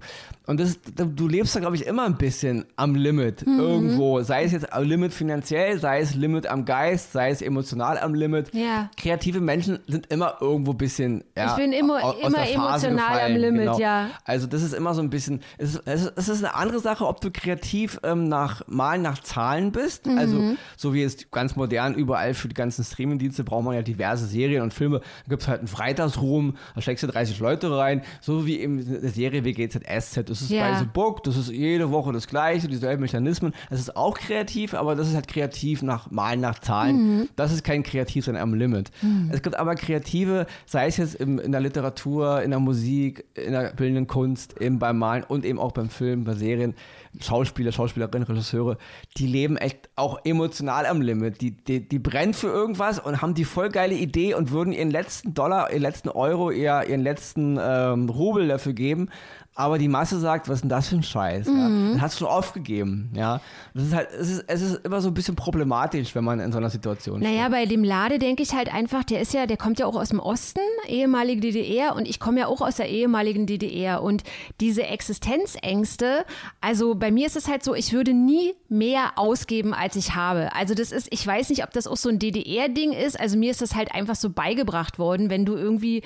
und 0.49 0.59
das, 0.59 0.69
ist- 0.69 0.79
du, 0.97 1.27
lebst 1.27 1.55
da, 1.55 1.59
glaube 1.59 1.75
ich, 1.75 1.85
immer 1.85 2.03
ein 2.05 2.17
bisschen 2.17 2.65
am 2.75 2.95
Limit 2.95 3.43
irgendwo. 3.45 4.21
Sei 4.21 4.43
es 4.43 4.51
jetzt 4.51 4.73
am 4.73 4.83
Limit 4.83 5.13
finanziell, 5.13 5.79
sei 5.79 5.99
es 6.01 6.15
Limit 6.15 6.47
am 6.47 6.65
Geist, 6.65 7.11
sei 7.13 7.29
es 7.29 7.41
emotional 7.41 7.97
am 7.99 8.13
Limit. 8.15 8.53
Ja. 8.53 8.89
Kreative 8.97 9.39
Menschen 9.41 9.79
sind 9.87 10.07
immer 10.07 10.37
irgendwo 10.41 10.71
ein 10.71 10.77
bisschen. 10.77 11.23
Ja, 11.37 11.51
Ich 11.51 11.55
bin 11.55 11.71
immer- 11.71 11.99
immer 12.21 12.49
emotional 12.49 12.89
am 12.89 12.95
gefallen, 12.97 13.37
Limit, 13.37 13.59
genau. 13.61 13.79
ja. 13.79 14.09
Also 14.25 14.47
das 14.47 14.63
ist 14.63 14.73
immer 14.73 14.93
so 14.95 15.01
ein 15.01 15.09
bisschen, 15.11 15.41
es 15.59 15.75
ist, 15.75 15.83
es 15.85 16.05
ist, 16.15 16.27
ist 16.27 16.43
eine 16.43 16.55
andere 16.55 16.79
Sache, 16.79 17.05
ob 17.07 17.21
du 17.21 17.29
kreativ 17.31 17.99
ähm, 18.03 18.27
nach 18.27 18.63
Malen 18.67 19.03
nach 19.03 19.19
Zahlen 19.21 19.71
bist. 19.71 20.07
Mhm. 20.07 20.17
Also 20.17 20.41
so 20.75 20.93
wie 20.95 21.03
es 21.03 21.29
ganz 21.31 21.55
modern 21.55 21.93
überall 21.93 22.33
für 22.33 22.47
die 22.47 22.55
ganzen 22.55 22.83
Streamingdienste 22.83 23.43
braucht 23.43 23.65
man 23.65 23.75
ja 23.75 23.83
diverse 23.83 24.25
Serien 24.25 24.63
und 24.63 24.73
Filme. 24.73 24.99
Da 24.99 25.29
gibt 25.29 25.43
es 25.43 25.47
halt 25.47 25.59
einen 25.59 25.67
Freitagsruhm, 25.67 26.55
da 26.73 26.81
steckst 26.81 27.03
du 27.03 27.07
30 27.07 27.39
Leute 27.39 27.75
rein, 27.77 28.01
so 28.19 28.45
wie 28.47 28.59
eben 28.59 28.79
eine 28.79 29.09
Serie 29.09 29.43
wie 29.45 29.53
GZSZ. 29.53 30.38
Das 30.39 30.49
ist 30.49 30.49
Ja. 30.51 30.71
bei 30.71 30.79
The 30.79 30.85
Book, 30.85 31.23
das 31.23 31.37
ist 31.37 31.49
jede 31.51 31.91
Woche 31.91 32.11
das 32.13 32.27
gleiche, 32.27 32.67
dieselben 32.67 33.01
Mechanismen. 33.01 33.53
Das 33.69 33.79
ist 33.79 33.95
auch 33.95 34.17
kreativ, 34.17 34.73
aber 34.73 34.95
das 34.95 35.07
ist 35.09 35.15
halt 35.15 35.27
kreativ 35.27 35.81
nach 35.81 36.09
Malen 36.11 36.39
nach 36.41 36.59
Zahlen. 36.59 37.29
Das 37.35 37.51
ist 37.51 37.63
kein 37.63 37.83
Kreativ, 37.83 38.25
sondern 38.25 38.43
am 38.43 38.53
Limit. 38.53 38.91
Es 39.31 39.41
gibt 39.41 39.55
aber 39.57 39.75
Kreative, 39.75 40.45
sei 40.65 40.87
es 40.87 40.97
jetzt 40.97 41.15
im, 41.15 41.39
in 41.39 41.51
der 41.51 41.61
Literatur, 41.61 42.41
in 42.41 42.51
der 42.51 42.59
Musik, 42.59 43.25
in 43.35 43.51
der 43.51 43.73
bildenden 43.73 44.07
Kunst, 44.07 44.59
eben 44.61 44.79
beim 44.79 44.97
Malen 44.97 45.23
und 45.27 45.45
eben 45.45 45.59
auch 45.59 45.71
beim 45.71 45.89
Film, 45.89 46.23
bei 46.23 46.33
Serien, 46.33 46.75
Schauspieler, 47.19 47.71
Schauspielerinnen, 47.71 48.27
Regisseure, 48.27 48.77
die 49.17 49.25
leben 49.25 49.57
echt 49.57 49.89
auch 49.95 50.19
emotional 50.25 50.85
am 50.85 51.01
Limit. 51.01 51.41
Die, 51.41 51.51
die, 51.51 51.87
die 51.87 51.99
brennen 51.99 52.33
für 52.33 52.47
irgendwas 52.47 52.99
und 52.99 53.21
haben 53.21 53.33
die 53.33 53.45
voll 53.45 53.69
geile 53.69 53.95
Idee 53.95 54.35
und 54.35 54.51
würden 54.51 54.73
ihren 54.73 54.91
letzten 54.91 55.33
Dollar, 55.33 55.71
ihren 55.71 55.81
letzten 55.81 56.09
Euro, 56.09 56.51
ihr, 56.51 56.83
ihren 56.87 57.01
letzten 57.01 57.57
ähm, 57.61 58.09
Rubel 58.09 58.47
dafür 58.47 58.73
geben. 58.73 59.09
Aber 59.55 59.77
die 59.77 59.89
Masse 59.89 60.19
sagt, 60.19 60.47
was 60.47 60.55
ist 60.55 60.61
denn 60.61 60.69
das 60.69 60.87
für 60.87 60.95
ein 60.95 61.03
Scheiß? 61.03 61.47
Ja? 61.47 61.53
Dann 61.53 62.01
hat 62.01 62.11
es 62.11 62.17
schon 62.17 62.27
aufgegeben. 62.27 63.11
Ja? 63.13 63.41
Das 63.73 63.83
ist 63.83 63.93
halt, 63.93 64.09
es 64.11 64.29
ist, 64.29 64.45
es 64.47 64.61
ist 64.61 64.85
immer 64.85 65.01
so 65.01 65.09
ein 65.09 65.13
bisschen 65.13 65.35
problematisch, 65.35 66.15
wenn 66.15 66.23
man 66.23 66.39
in 66.39 66.51
so 66.53 66.59
einer 66.59 66.69
Situation 66.69 67.19
Naja, 67.19 67.49
bei 67.49 67.65
dem 67.65 67.83
Lade 67.83 68.19
denke 68.19 68.41
ich 68.41 68.53
halt 68.53 68.73
einfach, 68.73 69.03
der 69.03 69.19
ist 69.19 69.33
ja, 69.33 69.47
der 69.47 69.57
kommt 69.57 69.79
ja 69.79 69.85
auch 69.85 69.97
aus 69.97 70.09
dem 70.09 70.19
Osten, 70.21 70.61
ehemalige 70.87 71.41
DDR, 71.41 71.95
und 71.95 72.07
ich 72.07 72.21
komme 72.21 72.39
ja 72.39 72.47
auch 72.47 72.61
aus 72.61 72.77
der 72.77 72.87
ehemaligen 72.87 73.47
DDR. 73.47 74.01
Und 74.01 74.23
diese 74.61 74.83
Existenzängste, 74.83 76.25
also 76.61 76.95
bei 76.95 77.11
mir 77.11 77.27
ist 77.27 77.35
es 77.35 77.49
halt 77.49 77.63
so, 77.63 77.75
ich 77.75 77.91
würde 77.91 78.13
nie 78.13 78.53
mehr 78.69 79.13
ausgeben, 79.17 79.73
als 79.73 79.97
ich 79.97 80.15
habe. 80.15 80.55
Also 80.55 80.73
das 80.73 80.93
ist, 80.93 81.07
ich 81.11 81.25
weiß 81.25 81.49
nicht, 81.49 81.63
ob 81.63 81.71
das 81.71 81.85
auch 81.87 81.97
so 81.97 82.07
ein 82.07 82.19
DDR-Ding 82.19 82.93
ist. 82.93 83.19
Also 83.19 83.37
mir 83.37 83.51
ist 83.51 83.61
das 83.61 83.75
halt 83.75 83.93
einfach 83.93 84.15
so 84.15 84.29
beigebracht 84.29 84.99
worden, 84.99 85.29
wenn 85.29 85.45
du 85.45 85.55
irgendwie 85.55 86.03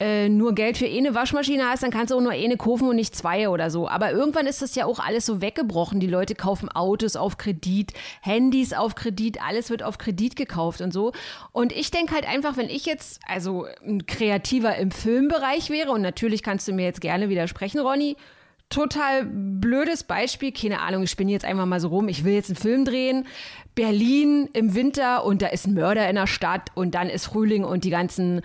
äh, 0.00 0.30
nur 0.30 0.54
Geld 0.54 0.78
für 0.78 0.86
eine 0.86 1.14
Waschmaschine 1.14 1.68
hast, 1.68 1.82
dann 1.82 1.90
kannst 1.90 2.10
du 2.10 2.16
auch 2.16 2.22
nur 2.22 2.32
eine 2.32 2.56
kaufen 2.56 2.88
und 2.88 2.96
nicht 2.96 3.14
zwei 3.14 3.50
oder 3.50 3.70
so. 3.70 3.86
Aber 3.86 4.10
irgendwann 4.10 4.46
ist 4.46 4.62
das 4.62 4.74
ja 4.74 4.86
auch 4.86 4.98
alles 4.98 5.26
so 5.26 5.42
weggebrochen. 5.42 6.00
Die 6.00 6.06
Leute 6.06 6.34
kaufen 6.34 6.70
Autos 6.70 7.16
auf 7.16 7.36
Kredit, 7.36 7.92
Handys 8.22 8.72
auf 8.72 8.94
Kredit, 8.94 9.42
alles 9.46 9.68
wird 9.68 9.82
auf 9.82 9.98
Kredit 9.98 10.36
gekauft 10.36 10.80
und 10.80 10.92
so. 10.92 11.12
Und 11.52 11.72
ich 11.72 11.90
denke 11.90 12.14
halt 12.14 12.26
einfach, 12.26 12.56
wenn 12.56 12.70
ich 12.70 12.86
jetzt 12.86 13.20
also 13.28 13.66
ein 13.86 14.06
Kreativer 14.06 14.74
im 14.76 14.90
Filmbereich 14.90 15.68
wäre, 15.68 15.92
und 15.92 16.00
natürlich 16.00 16.42
kannst 16.42 16.66
du 16.66 16.72
mir 16.72 16.86
jetzt 16.86 17.02
gerne 17.02 17.28
widersprechen, 17.28 17.80
Ronny, 17.80 18.16
total 18.70 19.26
blödes 19.26 20.04
Beispiel, 20.04 20.52
keine 20.52 20.80
Ahnung, 20.80 21.02
ich 21.02 21.10
spinne 21.10 21.32
jetzt 21.32 21.44
einfach 21.44 21.66
mal 21.66 21.80
so 21.80 21.88
rum, 21.88 22.08
ich 22.08 22.24
will 22.24 22.32
jetzt 22.32 22.48
einen 22.48 22.56
Film 22.56 22.84
drehen, 22.84 23.26
Berlin 23.74 24.48
im 24.52 24.74
Winter 24.74 25.24
und 25.24 25.42
da 25.42 25.48
ist 25.48 25.66
ein 25.66 25.74
Mörder 25.74 26.08
in 26.08 26.16
der 26.16 26.26
Stadt 26.26 26.70
und 26.74 26.94
dann 26.94 27.08
ist 27.08 27.26
Frühling 27.26 27.64
und 27.64 27.84
die 27.84 27.90
ganzen 27.90 28.42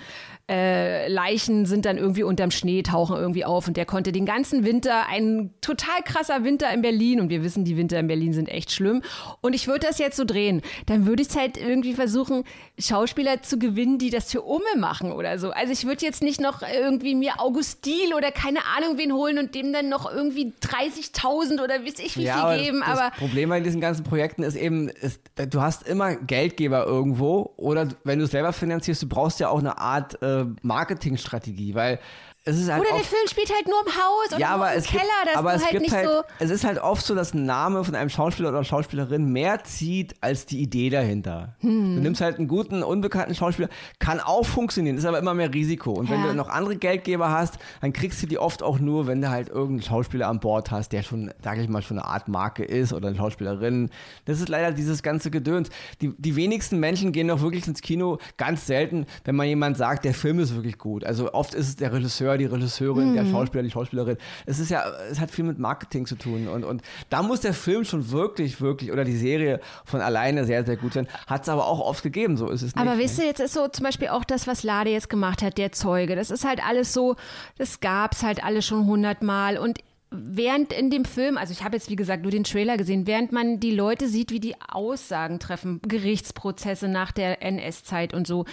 äh, 0.48 1.08
Leichen 1.08 1.66
sind 1.66 1.86
dann 1.86 1.98
irgendwie 1.98 2.22
unterm 2.22 2.52
Schnee, 2.52 2.84
tauchen 2.84 3.16
irgendwie 3.18 3.46
auf 3.46 3.68
und 3.68 3.78
der 3.78 3.86
konnte 3.86 4.12
den 4.12 4.28
ganzen 4.28 4.64
Winter, 4.64 5.08
ein 5.10 5.50
total 5.60 6.04
krasser 6.04 6.44
Winter 6.44 6.72
in 6.72 6.84
Berlin 6.84 7.20
und 7.20 7.30
wir 7.30 7.44
wissen, 7.44 7.66
die 7.66 7.78
Winter 7.78 8.00
in 8.00 8.06
Berlin 8.08 8.32
sind 8.32 8.48
echt 8.48 8.72
schlimm 8.72 9.02
und 9.42 9.54
ich 9.54 9.68
würde 9.68 9.88
das 9.88 9.98
jetzt 9.98 10.18
so 10.18 10.24
drehen, 10.24 10.62
dann 10.86 11.08
würde 11.08 11.24
ich 11.24 11.36
halt 11.36 11.58
irgendwie 11.58 11.94
versuchen, 11.94 12.44
Schauspieler 12.78 13.42
zu 13.42 13.58
gewinnen, 13.58 13.98
die 13.98 14.12
das 14.12 14.32
für 14.32 14.44
Umme 14.44 14.64
machen 14.78 15.12
oder 15.12 15.40
so. 15.40 15.50
Also 15.50 15.74
ich 15.74 15.86
würde 15.88 16.06
jetzt 16.06 16.22
nicht 16.22 16.40
noch 16.40 16.62
irgendwie 16.62 17.16
mir 17.16 17.40
August 17.40 17.84
Diel 17.86 18.14
oder 18.16 18.32
keine 18.32 18.60
Ahnung 18.78 19.00
wen 19.00 19.14
holen 19.14 19.40
und 19.40 19.56
dem 19.56 19.74
dann 19.74 19.90
noch 19.90 20.12
irgendwie 20.12 20.54
30.000 20.62 21.64
oder 21.64 21.84
weiß 21.84 22.00
ich 22.00 22.18
wie 22.18 22.24
Ja, 22.24 22.34
viel 22.36 22.44
aber 22.44 22.58
geben, 22.58 22.84
das 22.86 23.00
aber 23.00 23.16
Problem 23.18 23.50
bei 23.50 23.62
diesen 23.62 23.82
ganzen 23.82 24.04
Projekten 24.04 24.44
ist 24.44 24.56
eben, 24.56 24.92
ist, 25.16 25.54
du 25.54 25.62
hast 25.62 25.88
immer 25.88 26.16
Geldgeber 26.16 26.86
irgendwo 26.86 27.54
oder 27.58 27.88
wenn 28.04 28.20
du 28.20 28.26
es 28.26 28.32
selber 28.32 28.54
finanzierst, 28.54 29.04
du 29.04 29.08
brauchst 29.08 29.40
ja 29.40 29.50
auch 29.50 29.60
eine 29.60 29.78
Art 29.78 30.22
äh, 30.22 30.46
Marketingstrategie, 30.62 31.76
weil 31.76 32.00
es 32.48 32.60
ist 32.60 32.70
halt 32.72 32.82
oder 32.82 32.90
der 32.92 33.00
oft, 33.00 33.08
Film 33.10 33.28
spielt 33.28 33.50
halt 33.54 33.68
nur 33.68 33.76
im 33.86 33.92
Haus 33.94 34.28
oder 34.30 34.40
ja, 34.40 34.50
aber 34.50 34.72
im 34.74 34.80
es 34.80 34.86
Keller, 34.86 35.02
gibt, 35.24 35.36
aber 35.38 35.54
es 35.56 35.62
halt 35.64 35.72
gibt 35.72 35.82
nicht 35.82 35.94
halt, 35.96 36.08
so. 36.08 36.22
es 36.40 36.50
ist 36.52 36.64
halt 36.64 36.78
oft 36.80 37.04
so, 37.06 37.16
dass 37.16 37.34
ein 37.34 37.46
Name 37.46 37.84
von 37.84 37.96
einem 37.96 38.10
Schauspieler 38.10 38.50
oder 38.50 38.64
Schauspielerin 38.64 39.32
mehr 39.32 39.64
zieht 39.64 40.14
als 40.22 40.46
die 40.46 40.62
Idee 40.62 40.90
dahinter. 40.92 41.56
Hm. 41.62 41.96
Du 41.96 42.02
nimmst 42.02 42.22
halt 42.22 42.38
einen 42.38 42.48
guten, 42.48 42.84
unbekannten 42.84 43.34
Schauspieler, 43.34 43.70
kann 44.00 44.20
auch 44.20 44.46
funktionieren, 44.46 44.98
ist 44.98 45.06
aber 45.06 45.18
immer 45.18 45.34
mehr 45.34 45.54
Risiko. 45.54 45.92
Und 45.92 46.10
wenn 46.10 46.22
Ja. 46.22 46.28
du 46.28 46.34
noch 46.36 46.50
andere 46.50 46.76
Geldgeber 46.76 47.32
hast, 47.32 47.56
dann 47.82 47.94
kriegst 47.94 48.22
du 48.22 48.28
die 48.28 48.38
oft 48.38 48.62
auch 48.62 48.78
nur, 48.80 49.08
wenn 49.08 49.22
du 49.22 49.30
halt 49.30 49.50
irgendeinen 49.50 49.82
Schauspieler 49.82 50.28
an 50.28 50.40
Bord 50.40 50.70
hast, 50.70 50.90
der 50.92 51.02
schon, 51.02 51.34
sag 51.44 51.58
ich 51.58 51.68
mal, 51.68 51.82
schon 51.82 51.98
eine 51.98 52.08
Art 52.08 52.28
Marke 52.28 52.64
ist 52.64 52.94
oder 52.94 53.08
eine 53.08 53.18
Schauspielerin. 53.18 53.90
Das 54.26 54.40
ist 54.40 54.50
leider 54.50 54.72
dieses 54.72 55.02
ganze 55.02 55.32
Gedöns. 55.32 55.70
Die, 56.02 56.14
die 56.18 56.36
wenigsten 56.36 56.80
Menschen 56.80 57.12
gehen 57.12 57.28
doch 57.28 57.42
wirklich 57.42 57.68
ins 57.68 57.82
Kino, 57.82 58.20
ganz 58.38 58.68
selten, 58.68 59.08
wenn 59.24 59.36
man 59.36 59.48
jemand 59.48 59.78
sagt, 59.78 60.06
der 60.06 60.14
Film 60.14 60.38
ist 60.40 60.54
wirklich 60.54 60.78
gut. 60.78 61.04
Also 61.04 61.34
oft 61.34 61.56
ist 61.56 61.68
es 61.70 61.76
der 61.76 61.92
Regisseur, 61.92 62.35
die 62.38 62.46
Regisseurin, 62.46 63.12
Mhm. 63.12 63.16
der 63.16 63.26
Schauspieler, 63.26 63.64
die 63.64 63.72
Schauspielerin. 63.72 64.18
Es 64.46 64.60
ist 64.60 64.70
ja, 64.70 64.84
es 65.10 65.20
hat 65.20 65.32
viel 65.32 65.46
mit 65.46 65.60
Marketing 65.60 66.06
zu 66.06 66.16
tun. 66.16 66.48
Und, 66.48 66.64
und 66.64 66.82
da 67.10 67.22
muss 67.24 67.42
der 67.42 67.54
Film 67.54 67.84
schon 67.86 68.12
wirklich, 68.12 68.62
wirklich, 68.62 68.92
oder 68.92 69.04
die 69.04 69.16
Serie 69.18 69.60
von 69.86 70.02
alleine 70.02 70.46
sehr, 70.46 70.64
sehr 70.66 70.78
gut 70.78 70.94
sein. 70.94 71.08
Hat 71.28 71.44
es 71.44 71.50
aber 71.50 71.68
auch 71.68 71.80
oft 71.80 72.04
gegeben, 72.04 72.38
so 72.38 72.50
ist 72.50 72.62
es 72.62 72.76
nicht. 72.76 72.82
Aber 72.82 72.96
ne? 72.96 73.04
wisst 73.04 73.20
ihr, 73.20 73.26
jetzt 73.26 73.40
ist 73.40 73.54
so 73.54 73.68
zum 73.68 73.84
Beispiel 73.84 74.08
auch 74.10 74.24
das, 74.24 74.48
was 74.48 74.64
Lade 74.64 74.90
jetzt 74.90 75.10
gemacht 75.10 75.42
hat, 75.42 75.58
der 75.58 75.72
Zeuge. 75.72 76.16
Das 76.16 76.32
ist 76.32 76.46
halt 76.46 76.66
alles 76.66 76.94
so, 76.94 77.16
das 77.58 77.80
gab's 77.80 78.24
halt 78.24 78.44
alles 78.44 78.66
schon 78.66 78.86
hundertmal. 78.86 79.58
Und 79.58 79.80
während 80.18 80.74
in 80.74 80.90
dem 80.90 81.06
Film, 81.06 81.38
also 81.38 81.52
ich 81.52 81.64
habe 81.64 81.76
jetzt 81.76 81.90
wie 81.90 81.96
gesagt 81.96 82.24
nur 82.24 82.32
den 82.32 82.44
Trailer 82.44 82.78
gesehen, 82.78 83.08
während 83.08 83.32
man 83.32 83.60
die 83.60 83.72
Leute 83.72 84.08
sieht, 84.08 84.32
wie 84.32 84.40
die 84.40 84.56
Aussagen 84.68 85.40
treffen, 85.40 85.80
Gerichtsprozesse 85.88 86.88
nach 86.88 87.12
der 87.12 87.42
NS-Zeit 87.42 88.14
und 88.14 88.28
so, 88.28 88.46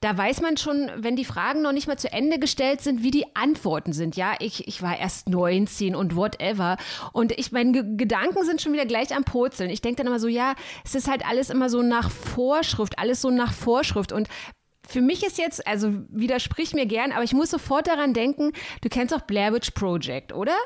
da 0.00 0.16
weiß 0.16 0.40
man 0.40 0.56
schon, 0.56 0.90
wenn 0.96 1.16
die 1.16 1.24
Fragen 1.24 1.62
noch 1.62 1.72
nicht 1.72 1.86
mal 1.86 1.98
zu 1.98 2.12
Ende 2.12 2.38
gestellt 2.38 2.80
sind, 2.80 3.02
wie 3.02 3.10
die 3.10 3.24
Antworten 3.34 3.92
sind. 3.92 4.16
Ja, 4.16 4.34
ich, 4.40 4.66
ich 4.68 4.82
war 4.82 4.98
erst 4.98 5.28
19 5.28 5.94
und 5.94 6.16
whatever. 6.16 6.76
Und 7.12 7.32
ich, 7.32 7.52
meine 7.52 7.72
Ge- 7.72 7.96
Gedanken 7.96 8.44
sind 8.44 8.60
schon 8.62 8.72
wieder 8.72 8.86
gleich 8.86 9.14
am 9.14 9.24
Purzeln. 9.24 9.70
Ich 9.70 9.82
denke 9.82 9.98
dann 9.98 10.06
immer 10.06 10.20
so, 10.20 10.28
ja, 10.28 10.54
es 10.84 10.94
ist 10.94 11.08
halt 11.08 11.26
alles 11.26 11.50
immer 11.50 11.68
so 11.68 11.82
nach 11.82 12.10
Vorschrift, 12.10 12.98
alles 12.98 13.20
so 13.20 13.30
nach 13.30 13.52
Vorschrift. 13.52 14.12
Und 14.12 14.28
für 14.90 15.00
mich 15.00 15.24
ist 15.24 15.38
jetzt, 15.38 15.66
also 15.66 15.92
widersprich 16.08 16.74
mir 16.74 16.86
gern, 16.86 17.12
aber 17.12 17.22
ich 17.22 17.32
muss 17.32 17.50
sofort 17.50 17.86
daran 17.86 18.12
denken, 18.14 18.52
du 18.82 18.88
kennst 18.88 19.14
doch 19.14 19.20
Blair 19.22 19.52
Witch 19.52 19.70
Project, 19.70 20.32
oder? 20.32 20.56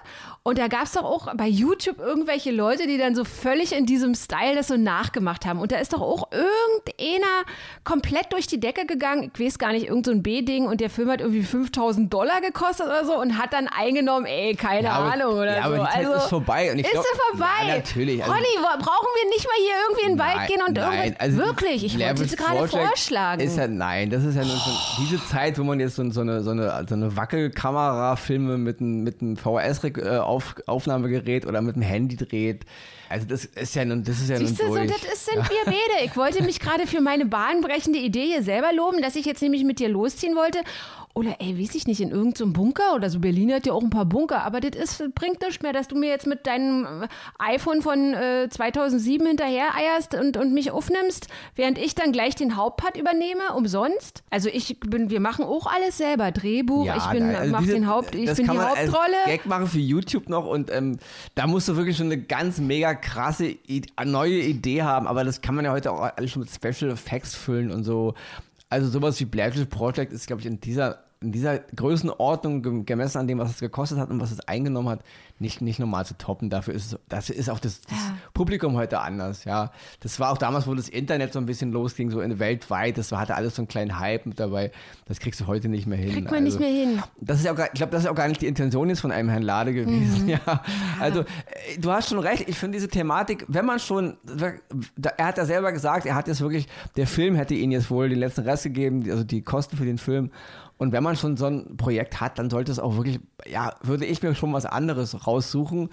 Und 0.43 0.59
da 0.59 0.69
gab 0.69 0.85
es 0.85 0.93
doch 0.93 1.05
auch 1.05 1.35
bei 1.37 1.47
YouTube 1.47 1.99
irgendwelche 1.99 2.51
Leute, 2.51 2.87
die 2.87 2.99
dann 2.99 3.15
so 3.15 3.25
völlig 3.25 3.73
in 3.73 3.87
diesem 3.87 4.15
Style 4.15 4.55
das 4.55 4.69
so 4.69 4.77
nachgemacht 4.77 5.47
haben. 5.47 5.59
Und 5.59 5.73
da 5.73 5.77
ist 5.79 5.93
doch 5.93 6.01
auch 6.03 6.31
irgendeiner 6.33 7.45
komplett 7.85 8.33
durch 8.33 8.47
die 8.47 8.61
Decke 8.61 8.87
gegangen, 8.87 9.31
ich 9.35 9.41
weiß 9.45 9.59
gar 9.59 9.73
nicht, 9.73 9.87
irgend 9.89 10.07
so 10.07 10.13
ein 10.13 10.23
B-Ding 10.23 10.67
und 10.67 10.81
der 10.81 10.91
Film 10.91 11.11
hat 11.11 11.21
irgendwie 11.21 11.43
5000 11.43 12.13
Dollar 12.13 12.41
gekostet 12.41 12.87
oder 12.87 13.05
so 13.05 13.19
und 13.19 13.39
hat 13.39 13.53
dann 13.53 13.69
eingenommen, 13.69 14.27
ey, 14.27 14.55
keine 14.55 14.89
Ja, 14.89 14.93
aber- 14.93 15.13
Ahnung 15.13 15.35
oder 15.35 15.57
ja, 15.57 15.63
aber 15.65 15.77
so. 15.77 15.83
die 15.85 15.89
Zeit 15.89 16.07
also, 16.07 16.13
ist 16.15 16.29
vorbei. 16.29 16.73
Und 16.73 16.79
ich 16.79 16.85
ist 16.87 16.93
glaub- 16.93 17.05
sie 17.05 17.19
vorbei? 17.31 17.69
Ja, 17.69 17.77
natürlich. 17.77 18.23
Also- 18.23 18.33
Ronny, 18.35 18.45
brauchen 18.79 19.09
wir 19.23 19.29
nicht 19.31 19.47
mal 19.47 19.57
hier 19.57 19.75
irgendwie 19.89 20.07
in 20.07 20.13
den 20.13 20.19
Wald 20.19 20.49
gehen 20.49 20.63
und 20.67 20.75
nein, 20.77 20.93
irgendwas? 21.05 21.21
also 21.21 21.37
Wirklich, 21.39 21.85
ich 21.85 21.95
Blair 21.97 22.09
wollte 22.19 22.25
es 22.25 22.37
gerade 22.37 22.69
vorschlagen. 22.69 23.41
Ist 23.41 23.57
ja, 23.57 23.67
nein, 23.67 24.11
das 24.15 24.25
ist 24.25 24.37
ja 24.37 24.45
so, 24.45 24.57
diese 25.01 25.19
Zeit, 25.27 25.59
wo 25.59 25.65
man 25.65 25.81
jetzt 25.81 25.97
so, 25.97 26.09
so 26.11 26.21
eine, 26.21 26.43
so 26.43 26.51
eine, 26.51 26.87
so 26.89 26.95
eine 26.95 27.17
Wackelkamera-Filme 27.17 28.59
mit 28.59 28.81
einem 28.81 29.03
mit 29.03 29.21
einem 29.21 29.37
VHS-Aufnahmegerät 29.37 31.47
oder 31.47 31.61
mit 31.63 31.75
einem 31.75 31.83
Handy 31.83 32.15
dreht. 32.17 32.65
Also 33.09 33.27
das 33.27 33.45
ist 33.45 33.75
ja 33.75 33.85
nun, 33.85 34.05
das 34.05 34.21
ist 34.21 34.31
ja 34.31 34.37
Siehst 34.37 34.61
du, 34.61 34.67
nun 34.67 34.75
so, 34.75 34.79
durch. 34.79 35.03
das 35.03 35.27
sind 35.27 35.37
wir 35.37 35.65
beide. 35.65 36.05
Ich 36.05 36.17
wollte 36.17 36.45
mich 36.45 36.61
gerade 36.61 36.87
für 36.87 37.01
meine 37.01 37.27
bahnbrechende 37.27 37.99
Idee 37.99 38.27
hier 38.27 38.43
selber 38.43 38.73
loben, 38.73 39.03
dass 39.03 39.17
ich 39.17 39.27
jetzt 39.27 39.43
nämlich 39.43 39.65
mit 39.65 39.81
dir 39.81 39.89
losziehen 39.89 40.37
wollte. 40.37 40.59
Oder 41.17 41.37
ey, 41.39 41.57
weiß 41.57 41.77
ich 41.77 41.87
nicht, 41.87 42.01
in 42.01 42.11
irgendeinem 42.11 42.53
Bunker 42.53 42.95
oder 42.97 43.09
so. 43.09 43.21
Berlin 43.21 43.53
hat 43.53 43.67
ja 43.67 43.73
auch 43.73 43.83
ein 43.85 43.91
paar 43.91 44.05
Bunker, 44.05 44.43
aber 44.43 44.59
das 44.61 44.77
ist, 44.99 45.15
bringt 45.15 45.41
nichts 45.43 45.63
mehr, 45.63 45.73
dass 45.73 45.87
du 45.87 45.95
mir 45.97 46.09
jetzt 46.09 46.27
mit 46.27 46.45
deinem 46.45 46.85
äh, 47.05 47.09
iPhone 47.39 47.83
von 47.83 48.15
äh, 48.15 48.49
2007 48.51 49.25
hinterher 49.25 49.69
eierst 49.77 50.15
und, 50.15 50.37
und 50.37 50.53
mich 50.53 50.73
aufnimmst, 50.73 51.29
während 51.55 51.79
ich 51.79 51.95
dann 51.95 52.11
gleich 52.11 52.35
den 52.35 52.57
Hauptpart 52.57 52.97
übernehme, 52.97 53.55
umsonst. 53.57 54.25
Also 54.31 54.49
ich 54.53 54.81
bin, 54.81 55.09
wir 55.09 55.21
machen 55.21 55.45
auch 55.45 55.67
alles 55.69 55.99
selber. 55.99 56.33
Drehbuch, 56.33 56.85
ich 56.97 57.07
bin, 57.07 57.27
nein, 57.29 57.37
also 57.37 57.53
mach 57.53 57.61
diese- 57.61 57.73
den 57.75 57.87
Haupt, 57.87 58.15
ich 58.17 58.35
bin 58.35 58.47
die 58.47 58.59
Hauptrolle. 58.59 59.17
Gag 59.27 59.47
machen 59.47 59.69
für 59.69 59.79
YouTube 59.79 60.29
noch 60.29 60.47
und 60.47 60.69
ähm, 60.73 60.99
da 61.37 61.47
musst 61.47 61.69
du 61.69 61.77
wirklich 61.77 61.97
schon 61.97 62.07
eine 62.07 62.21
ganz 62.21 62.59
mega 62.59 62.93
krasse 62.95 63.47
I 63.47 63.83
neue 64.05 64.41
Idee 64.41 64.83
haben, 64.83 65.07
aber 65.07 65.23
das 65.23 65.41
kann 65.41 65.55
man 65.55 65.65
ja 65.65 65.71
heute 65.71 65.93
auch 65.93 66.01
alles 66.17 66.33
schon 66.33 66.41
mit 66.43 66.51
Special 66.51 66.91
Effects 66.91 67.37
füllen 67.37 67.71
und 67.71 67.85
so. 67.85 68.15
Also 68.71 68.89
sowas 68.89 69.21
wie 69.21 69.27
Blair 69.27 69.55
Witch 69.55 69.67
Project 69.69 70.13
ist, 70.13 70.27
glaube 70.27 70.41
ich, 70.41 70.47
in 70.47 70.59
dieser 70.59 71.04
in 71.25 71.33
dieser 71.33 71.59
Größenordnung 71.59 72.63
gem- 72.63 72.87
gemessen 72.87 73.19
an 73.19 73.27
dem, 73.29 73.39
was 73.39 73.51
es 73.51 73.61
gekostet 73.61 73.99
hat 73.99 74.11
und 74.11 74.21
was 74.21 74.31
es 74.31 74.41
eingenommen 74.41 74.89
hat, 74.89 75.01
nicht, 75.41 75.61
nicht 75.61 75.81
normal 75.81 76.07
zu 76.07 76.17
toppen. 76.17 76.49
Dafür 76.49 76.75
ist 76.75 76.97
dafür 77.09 77.35
ist 77.35 77.51
auch 77.51 77.59
das, 77.59 77.81
das 77.83 77.91
Ja. 77.99 78.17
Publikum 78.35 78.75
heute 78.77 79.01
anders, 79.01 79.45
ja. 79.45 79.73
Das 80.01 80.21
war 80.21 80.31
auch 80.31 80.39
damals, 80.39 80.67
wo 80.69 80.75
das 80.75 80.89
Internet 80.89 81.33
so 81.33 81.41
ein 81.41 81.47
bisschen 81.47 81.73
losging, 81.73 82.11
so 82.11 82.21
in 82.21 82.39
weltweit, 82.39 82.97
das 82.99 83.11
war, 83.11 83.19
hatte 83.19 83.35
alles 83.35 83.57
so 83.57 83.63
einen 83.63 83.69
kleinen 83.69 83.99
Hype 83.99 84.27
mit 84.27 84.39
dabei. 84.39 84.71
Das 85.07 85.19
kriegst 85.19 85.41
du 85.41 85.47
heute 85.49 85.69
nicht 85.69 85.87
mehr 85.87 85.99
hin. 85.99 86.13
Kriegt 86.13 86.31
man 86.31 86.45
nicht 86.45 86.61
mehr 86.61 86.69
hin. 86.71 87.03
Das 87.21 87.41
ist 87.41 87.49
auch, 87.49 87.59
ich 87.59 87.73
glaube, 87.73 87.91
das 87.93 88.05
ist 88.05 88.09
auch 88.09 88.15
gar 88.15 88.29
nicht 88.29 88.43
die 88.43 88.47
Intention 88.47 88.89
jetzt 88.89 89.01
von 89.01 89.11
einem 89.11 89.29
Herrn 89.29 89.43
Lade 89.43 89.73
gewesen. 89.75 90.29
Ja, 90.35 90.63
also 91.01 91.21
äh, 91.21 91.25
du 91.79 91.91
hast 91.91 92.09
schon 92.09 92.19
recht. 92.19 92.49
Ich 92.49 92.57
finde 92.59 92.77
diese 92.79 92.89
Thematik, 92.89 93.45
wenn 93.49 93.67
man 93.67 93.79
schon, 93.79 94.17
er 95.17 95.27
hat 95.27 95.39
ja 95.39 95.45
selber 95.45 95.73
gesagt, 95.73 96.07
er 96.07 96.15
hat 96.15 96.29
jetzt 96.29 96.41
wirklich, 96.41 96.67
der 96.97 97.07
Film 97.07 97.35
hätte 97.35 97.55
ihn 97.55 97.73
jetzt 97.73 97.91
wohl 97.91 98.09
den 98.09 98.19
letzten 98.19 98.43
Rest 98.43 98.65
gegeben, 98.65 99.05
also 99.11 99.25
die 99.25 99.43
Kosten 99.43 99.77
für 99.77 99.85
den 99.85 99.99
Film. 99.99 100.31
Und 100.77 100.91
wenn 100.91 101.05
man 101.05 101.15
schon 101.17 101.37
so 101.37 101.47
ein 101.47 101.77
Projekt 101.77 102.21
hat, 102.21 102.39
dann 102.39 102.51
sollte 102.51 102.73
es 102.73 102.81
auch 102.81 102.97
wirklich, 102.97 103.21
ja, 103.47 103.73
würde 103.83 104.05
ich 104.05 104.23
mir 104.23 104.35
schon 104.35 104.53
was 104.53 104.67
anderes 104.67 105.25
raussuchen, 105.27 105.89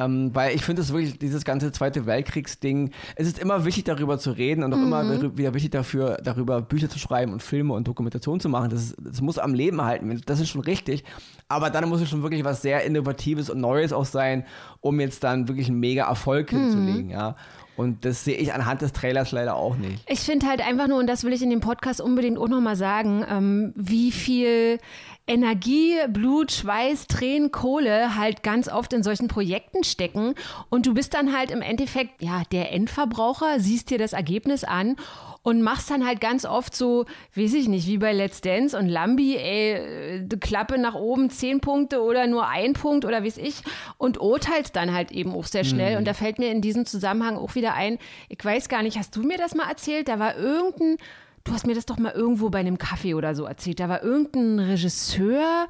ähm, 0.00 0.34
weil 0.34 0.56
ich 0.56 0.64
finde 0.64 0.82
es 0.82 0.92
wirklich, 0.92 1.18
dieses 1.18 1.44
ganze 1.44 1.70
Zweite 1.70 2.04
Weltkriegsding, 2.04 2.90
es 3.14 3.28
ist 3.28 3.38
immer 3.38 3.64
wichtig, 3.64 3.84
darüber 3.84 4.18
zu 4.18 4.32
reden 4.32 4.64
und 4.64 4.72
auch 4.74 4.78
immer 4.78 5.02
darü- 5.02 5.36
wieder 5.36 5.54
wichtig 5.54 5.70
dafür, 5.70 6.18
darüber 6.22 6.60
Bücher 6.62 6.88
zu 6.88 6.98
schreiben 6.98 7.32
und 7.32 7.42
Filme 7.44 7.74
und 7.74 7.86
Dokumentation 7.86 8.40
zu 8.40 8.48
machen. 8.48 8.70
Das, 8.70 8.82
ist, 8.82 8.96
das 8.98 9.20
muss 9.20 9.38
am 9.38 9.54
Leben 9.54 9.80
halten, 9.82 10.20
das 10.26 10.40
ist 10.40 10.48
schon 10.48 10.62
richtig. 10.62 11.04
Aber 11.48 11.70
dann 11.70 11.88
muss 11.88 12.00
es 12.00 12.08
schon 12.08 12.22
wirklich 12.22 12.42
was 12.42 12.60
sehr 12.60 12.84
Innovatives 12.84 13.50
und 13.50 13.60
Neues 13.60 13.92
auch 13.92 14.04
sein, 14.04 14.44
um 14.80 14.98
jetzt 14.98 15.22
dann 15.22 15.46
wirklich 15.46 15.68
einen 15.68 15.78
mega 15.78 16.08
Erfolg 16.08 16.50
hinzulegen, 16.50 17.10
ja. 17.10 17.36
Und 17.76 18.04
das 18.04 18.24
sehe 18.24 18.36
ich 18.36 18.52
anhand 18.52 18.82
des 18.82 18.92
Trailers 18.92 19.32
leider 19.32 19.56
auch 19.56 19.76
nicht. 19.76 20.02
Ich 20.08 20.20
finde 20.20 20.46
halt 20.46 20.60
einfach 20.60 20.86
nur, 20.86 20.98
und 20.98 21.06
das 21.06 21.24
will 21.24 21.32
ich 21.32 21.42
in 21.42 21.50
dem 21.50 21.60
Podcast 21.60 22.00
unbedingt 22.00 22.38
auch 22.38 22.48
nochmal 22.48 22.76
sagen, 22.76 23.24
ähm, 23.28 23.72
wie 23.74 24.12
viel 24.12 24.78
Energie, 25.26 25.96
Blut, 26.08 26.52
Schweiß, 26.52 27.06
Tränen, 27.06 27.50
Kohle 27.50 28.16
halt 28.16 28.42
ganz 28.42 28.68
oft 28.68 28.92
in 28.92 29.02
solchen 29.02 29.28
Projekten 29.28 29.82
stecken. 29.82 30.34
Und 30.68 30.86
du 30.86 30.94
bist 30.94 31.14
dann 31.14 31.36
halt 31.36 31.50
im 31.50 31.62
Endeffekt, 31.62 32.22
ja, 32.22 32.42
der 32.52 32.72
Endverbraucher, 32.72 33.58
siehst 33.58 33.90
dir 33.90 33.98
das 33.98 34.12
Ergebnis 34.12 34.64
an 34.64 34.96
und 35.44 35.60
machst 35.60 35.90
dann 35.90 36.04
halt 36.04 36.20
ganz 36.20 36.46
oft 36.46 36.74
so, 36.74 37.04
weiß 37.36 37.52
ich 37.52 37.68
nicht, 37.68 37.86
wie 37.86 37.98
bei 37.98 38.12
Let's 38.12 38.40
Dance 38.40 38.76
und 38.76 38.88
Lambi, 38.88 39.36
ey, 39.36 40.22
äh, 40.24 40.36
Klappe 40.40 40.78
nach 40.78 40.94
oben, 40.94 41.28
zehn 41.30 41.60
Punkte 41.60 42.02
oder 42.02 42.26
nur 42.26 42.48
ein 42.48 42.72
Punkt 42.72 43.04
oder 43.04 43.22
weiß 43.22 43.36
ich 43.36 43.56
und 43.98 44.18
urteilst 44.18 44.74
dann 44.74 44.92
halt 44.92 45.12
eben 45.12 45.32
auch 45.32 45.44
sehr 45.44 45.64
schnell. 45.64 45.98
Und 45.98 46.08
da 46.08 46.14
fällt 46.14 46.38
mir 46.38 46.50
in 46.50 46.62
diesem 46.62 46.86
Zusammenhang 46.86 47.36
auch 47.36 47.54
wieder 47.54 47.74
ein, 47.74 47.98
ich 48.30 48.42
weiß 48.42 48.68
gar 48.70 48.82
nicht, 48.82 48.98
hast 48.98 49.14
du 49.14 49.22
mir 49.22 49.36
das 49.36 49.54
mal 49.54 49.68
erzählt? 49.68 50.08
Da 50.08 50.18
war 50.18 50.34
irgendein, 50.36 50.96
du 51.44 51.52
hast 51.52 51.66
mir 51.66 51.74
das 51.74 51.84
doch 51.84 51.98
mal 51.98 52.12
irgendwo 52.12 52.48
bei 52.48 52.60
einem 52.60 52.78
Kaffee 52.78 53.12
oder 53.12 53.34
so 53.34 53.44
erzählt, 53.44 53.80
da 53.80 53.90
war 53.90 54.02
irgendein 54.02 54.60
Regisseur 54.60 55.66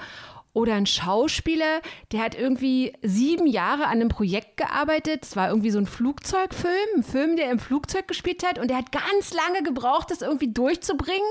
oder 0.54 0.74
ein 0.74 0.86
Schauspieler, 0.86 1.80
der 2.12 2.22
hat 2.22 2.34
irgendwie 2.34 2.94
sieben 3.02 3.46
Jahre 3.46 3.84
an 3.84 3.90
einem 4.00 4.08
Projekt 4.08 4.56
gearbeitet. 4.56 5.24
Es 5.24 5.36
war 5.36 5.48
irgendwie 5.50 5.70
so 5.70 5.78
ein 5.78 5.86
Flugzeugfilm, 5.86 6.72
ein 6.96 7.02
Film, 7.02 7.36
der 7.36 7.50
im 7.50 7.58
Flugzeug 7.58 8.08
gespielt 8.08 8.46
hat. 8.46 8.58
Und 8.58 8.68
der 8.68 8.78
hat 8.78 8.92
ganz 8.92 9.34
lange 9.34 9.62
gebraucht, 9.62 10.10
das 10.10 10.22
irgendwie 10.22 10.52
durchzubringen. 10.52 11.28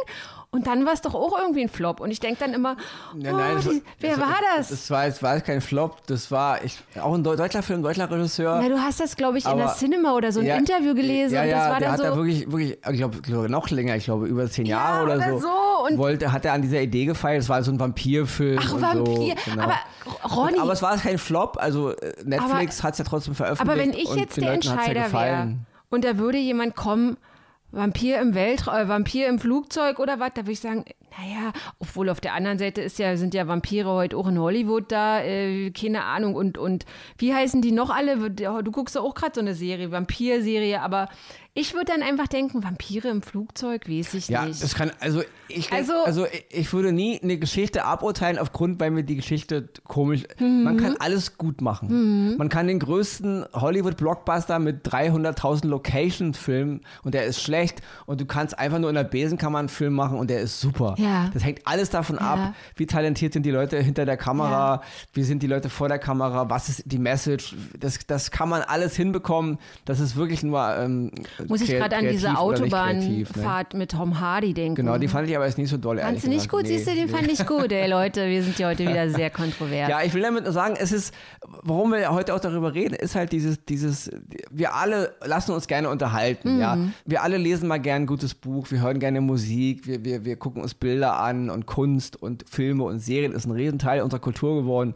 Und 0.52 0.68
dann 0.68 0.86
war 0.86 0.94
es 0.94 1.02
doch 1.02 1.16
auch 1.16 1.36
irgendwie 1.40 1.62
ein 1.64 1.70
Flop. 1.70 2.00
Und 2.00 2.12
ich 2.12 2.20
denke 2.20 2.42
dann 2.42 2.54
immer, 2.54 2.76
Ja, 3.18 3.32
oh, 3.34 3.38
nein, 3.38 3.56
das 3.56 3.64
die, 3.70 3.82
wer 4.02 4.18
das 4.18 4.20
war 4.20 4.36
das? 4.56 4.70
Das 4.70 4.92
war, 4.92 5.06
das 5.08 5.24
war 5.24 5.42
kein 5.42 5.62
Flop, 5.62 6.06
das 6.06 6.30
war 6.30 6.64
ich, 6.64 6.78
auch 7.02 7.14
ein 7.16 7.24
Deu- 7.26 7.36
deutscher 7.36 7.64
Film, 7.64 7.82
deutscher 7.82 8.12
Regisseur. 8.12 8.60
Na, 8.62 8.70
du 8.70 8.80
hast 8.80 9.00
das, 9.00 9.16
glaube 9.16 9.40
ich, 9.40 9.46
in 9.46 9.58
der 9.58 9.74
Cinema 9.74 10.14
oder 10.16 10.32
so 10.32 10.42
ein 10.42 10.46
Ja, 10.46 10.58
Interview 10.58 10.94
gelesen. 10.94 11.34
Ja, 11.36 11.42
und 11.44 11.50
das 11.50 11.60
ja, 11.66 11.70
war 11.72 11.80
der 11.80 11.88
dann 11.88 11.92
hat 11.94 11.98
so. 11.98 12.04
da 12.04 12.16
wirklich, 12.18 12.52
wirklich, 12.52 12.72
ich 12.92 12.98
glaube, 12.98 13.22
glaub, 13.22 13.48
noch 13.50 13.70
länger, 13.72 13.96
ich 13.96 14.04
glaube, 14.04 14.28
über 14.28 14.48
zehn 14.48 14.66
Ja, 14.68 14.78
Jahre 14.78 15.04
oder, 15.06 15.16
oder 15.16 15.32
so. 15.32 15.40
so, 15.40 15.48
und- 15.84 15.98
wollte, 15.98 16.32
hat 16.32 16.46
er 16.46 16.54
an 16.54 16.62
dieser 16.62 16.82
Idee 16.82 17.06
gefeilt, 17.06 17.42
es 17.42 17.50
war 17.50 17.64
so 17.64 17.72
ein 17.72 17.80
Vampirfilm. 17.80 18.60
Ach, 18.62 18.74
und 18.74 18.82
Vampir. 18.82 19.36
So, 19.46 19.52
genau. 19.52 19.64
Aber 19.64 19.80
Ronny, 20.36 20.60
aber 20.60 20.74
es 20.74 20.82
war 20.82 20.98
kein 20.98 21.18
Flop, 21.18 21.58
also 21.60 21.92
äh, 21.92 22.14
Netflix 22.24 22.84
hat 22.84 22.94
es 22.94 23.00
ja 23.00 23.06
trotzdem 23.06 23.36
veröffentlicht. 23.36 23.70
Aber 23.72 23.80
wenn 23.80 23.94
ich 23.98 24.10
und 24.10 24.18
jetzt 24.20 24.38
der 24.38 24.44
Leuten 24.44 24.56
hat's 24.56 24.66
ja 24.66 24.94
Entscheider 24.94 25.14
wäre 25.14 25.56
und 25.90 26.04
da 26.04 26.18
würde 26.18 26.38
jemand 26.38 26.76
kommen, 26.76 27.18
Vampir 27.72 28.20
im 28.22 28.36
Weltraum, 28.36 28.76
äh, 28.76 28.88
Vampir 28.88 29.28
im 29.28 29.40
Flugzeug 29.40 29.98
oder 29.98 30.20
was, 30.20 30.30
da 30.36 30.42
würde 30.42 30.52
ich 30.52 30.60
sagen, 30.60 30.86
Naja, 31.18 31.52
obwohl 31.80 32.10
auf 32.10 32.22
der 32.22 32.34
anderen 32.36 32.60
Seite 32.60 32.82
ist 32.82 33.00
ja, 33.00 33.18
sind 33.18 33.34
ja 33.34 33.48
Vampire 33.48 33.90
heute 33.90 34.16
auch 34.16 34.28
in 34.28 34.40
Hollywood 34.40 34.92
da, 34.92 35.22
äh, 35.22 35.72
keine 35.72 36.04
Ahnung. 36.04 36.36
Und, 36.36 36.58
und 36.60 36.86
wie 37.18 37.34
heißen 37.34 37.62
die 37.64 37.72
noch 37.72 37.90
alle? 37.90 38.30
Du 38.30 38.72
guckst 38.72 38.96
ja 38.96 39.02
auch 39.02 39.16
gerade 39.16 39.34
so 39.36 39.42
eine 39.42 39.56
Serie, 39.56 39.92
Vampir-Serie, 39.92 40.82
aber 40.82 41.10
ich 41.56 41.74
würde 41.74 41.86
dann 41.92 42.02
einfach 42.02 42.28
denken, 42.28 42.64
Vampire 42.64 43.10
im 43.10 43.22
Flugzeug, 43.22 43.88
weiß 43.88 44.16
ich 44.16 44.28
Ja, 44.28 44.46
nicht. 44.46 44.64
das 44.64 44.74
kann, 44.74 44.92
also 45.00 45.22
ich, 45.48 45.68
denk, 45.70 45.74
Also- 45.82 46.04
also, 46.04 46.26
ich 46.50 46.74
würde 46.74 46.92
nie 46.92 47.20
eine 47.22 47.38
Geschichte 47.38 47.86
aburteilen 47.86 48.40
aufgrund, 48.40 48.80
weil 48.80 48.90
mir 48.90 49.04
die 49.04 49.16
Geschichte 49.18 49.70
komisch, 49.88 50.24
man 50.40 50.76
Mhm. 50.76 50.78
kann 50.78 50.98
alles 51.00 51.38
gut 51.38 51.62
machen. 51.62 52.36
Man 52.38 52.50
kann 52.50 52.66
den 52.68 52.80
größten 52.80 53.46
Hollywood-Blockbuster 53.54 54.58
mit 54.58 54.80
300.000 54.84 55.70
Locations 55.70 56.38
filmen 56.38 56.82
und 57.04 57.14
der 57.14 57.26
ist 57.26 57.40
schlecht 57.42 57.82
und 58.08 58.20
du 58.20 58.26
kannst 58.26 58.58
einfach 58.58 58.80
nur 58.80 58.90
in 58.90 58.96
der 58.96 59.04
Besenkammer 59.04 59.60
einen 59.60 59.70
Film 59.70 59.94
machen 59.94 60.18
und 60.18 60.30
der 60.32 60.42
ist 60.42 60.60
super. 60.60 60.96
Ja. 60.98 61.30
Das 61.34 61.44
hängt 61.44 61.62
alles 61.68 61.90
davon 61.92 62.16
Ja. 62.16 62.22
ab, 62.34 62.54
wie 62.78 62.88
talentiert 62.88 63.34
sind 63.34 63.46
die 63.46 63.52
Leute 63.52 63.80
hinter 63.80 64.06
der 64.06 64.18
Kamera, 64.18 64.82
wie 65.14 65.24
sind 65.24 65.44
die 65.44 65.48
Leute 65.48 65.70
vor 65.70 65.88
der 65.88 66.00
Kamera, 66.00 66.50
was 66.50 66.70
ist 66.70 66.84
die 66.86 66.98
Message, 67.00 67.56
das, 67.80 68.00
das 68.08 68.32
kann 68.32 68.50
man 68.50 68.62
alles 68.64 68.96
hinbekommen. 68.96 69.60
Das 69.86 70.00
ist 70.00 70.16
wirklich 70.16 70.42
nur 70.42 70.64
ähm, 70.78 71.12
Muss 71.48 71.62
ich 71.62 71.70
gerade 71.70 71.96
an 71.96 72.08
diese 72.08 72.28
kreativ, 72.28 72.36
ne? 72.36 72.40
Autobahnfahrt 72.40 73.74
mit 73.74 73.92
Tom 73.92 74.20
Hardy 74.20 74.54
denken. 74.54 74.76
Genau, 74.76 74.98
die 74.98 75.08
fand 75.08 75.28
ich 75.30 75.36
aber 75.36 75.46
jetzt 75.46 75.58
nicht 75.58 75.70
so 75.70 75.78
doll, 75.78 76.00
Fandst 76.00 76.26
du 76.26 76.30
nicht 76.30 76.50
gut? 76.50 76.64
Nee, 76.64 76.78
Siehst 76.78 76.88
du, 76.88 76.92
den 76.96 77.06
nee. 77.06 77.12
fand 77.12 77.32
ich 77.32 77.46
gut. 77.46 77.72
Ey, 77.72 77.90
Leute, 77.90 78.28
wir 78.28 78.44
sind 78.44 78.58
ja 78.60 78.68
heute 78.68 78.88
wieder 78.88 79.10
sehr 79.10 79.30
kontrovers. 79.32 79.90
Ja, 79.90 80.02
ich 80.04 80.14
will 80.14 80.22
damit 80.22 80.44
nur 80.44 80.54
sagen, 80.54 80.76
es 80.80 80.92
ist, 80.92 81.14
warum 81.64 81.92
wir 81.92 82.12
heute 82.12 82.34
auch 82.34 82.40
darüber 82.40 82.74
reden, 82.74 82.96
ist 82.96 83.16
halt 83.16 83.32
dieses, 83.32 83.64
dieses, 83.66 84.10
wir 84.52 84.76
alle 84.76 85.14
lassen 85.26 85.52
uns 85.52 85.68
gerne 85.68 85.90
unterhalten, 85.90 86.60
ja. 86.60 86.76
Mhm. 86.76 86.94
Wir 87.06 87.24
alle 87.24 87.38
lesen 87.38 87.68
mal 87.68 87.80
gern 87.80 88.04
ein 88.04 88.08
gutes 88.08 88.34
Buch, 88.34 88.70
wir 88.72 88.82
hören 88.82 89.00
gerne 89.00 89.22
Musik, 89.22 89.88
wir, 89.88 90.04
wir, 90.04 90.26
wir 90.26 90.36
gucken 90.36 90.62
uns 90.62 90.74
Bilder 90.74 91.20
an 91.20 91.50
und 91.50 91.66
Kunst 91.66 92.22
und 92.22 92.46
Filme 92.50 92.84
und 92.84 93.00
Serien 93.00 93.34
ist 93.34 93.46
ein 93.46 93.52
Riesenteil 93.52 94.02
unserer 94.02 94.20
Kultur 94.22 94.56
geworden. 94.62 94.94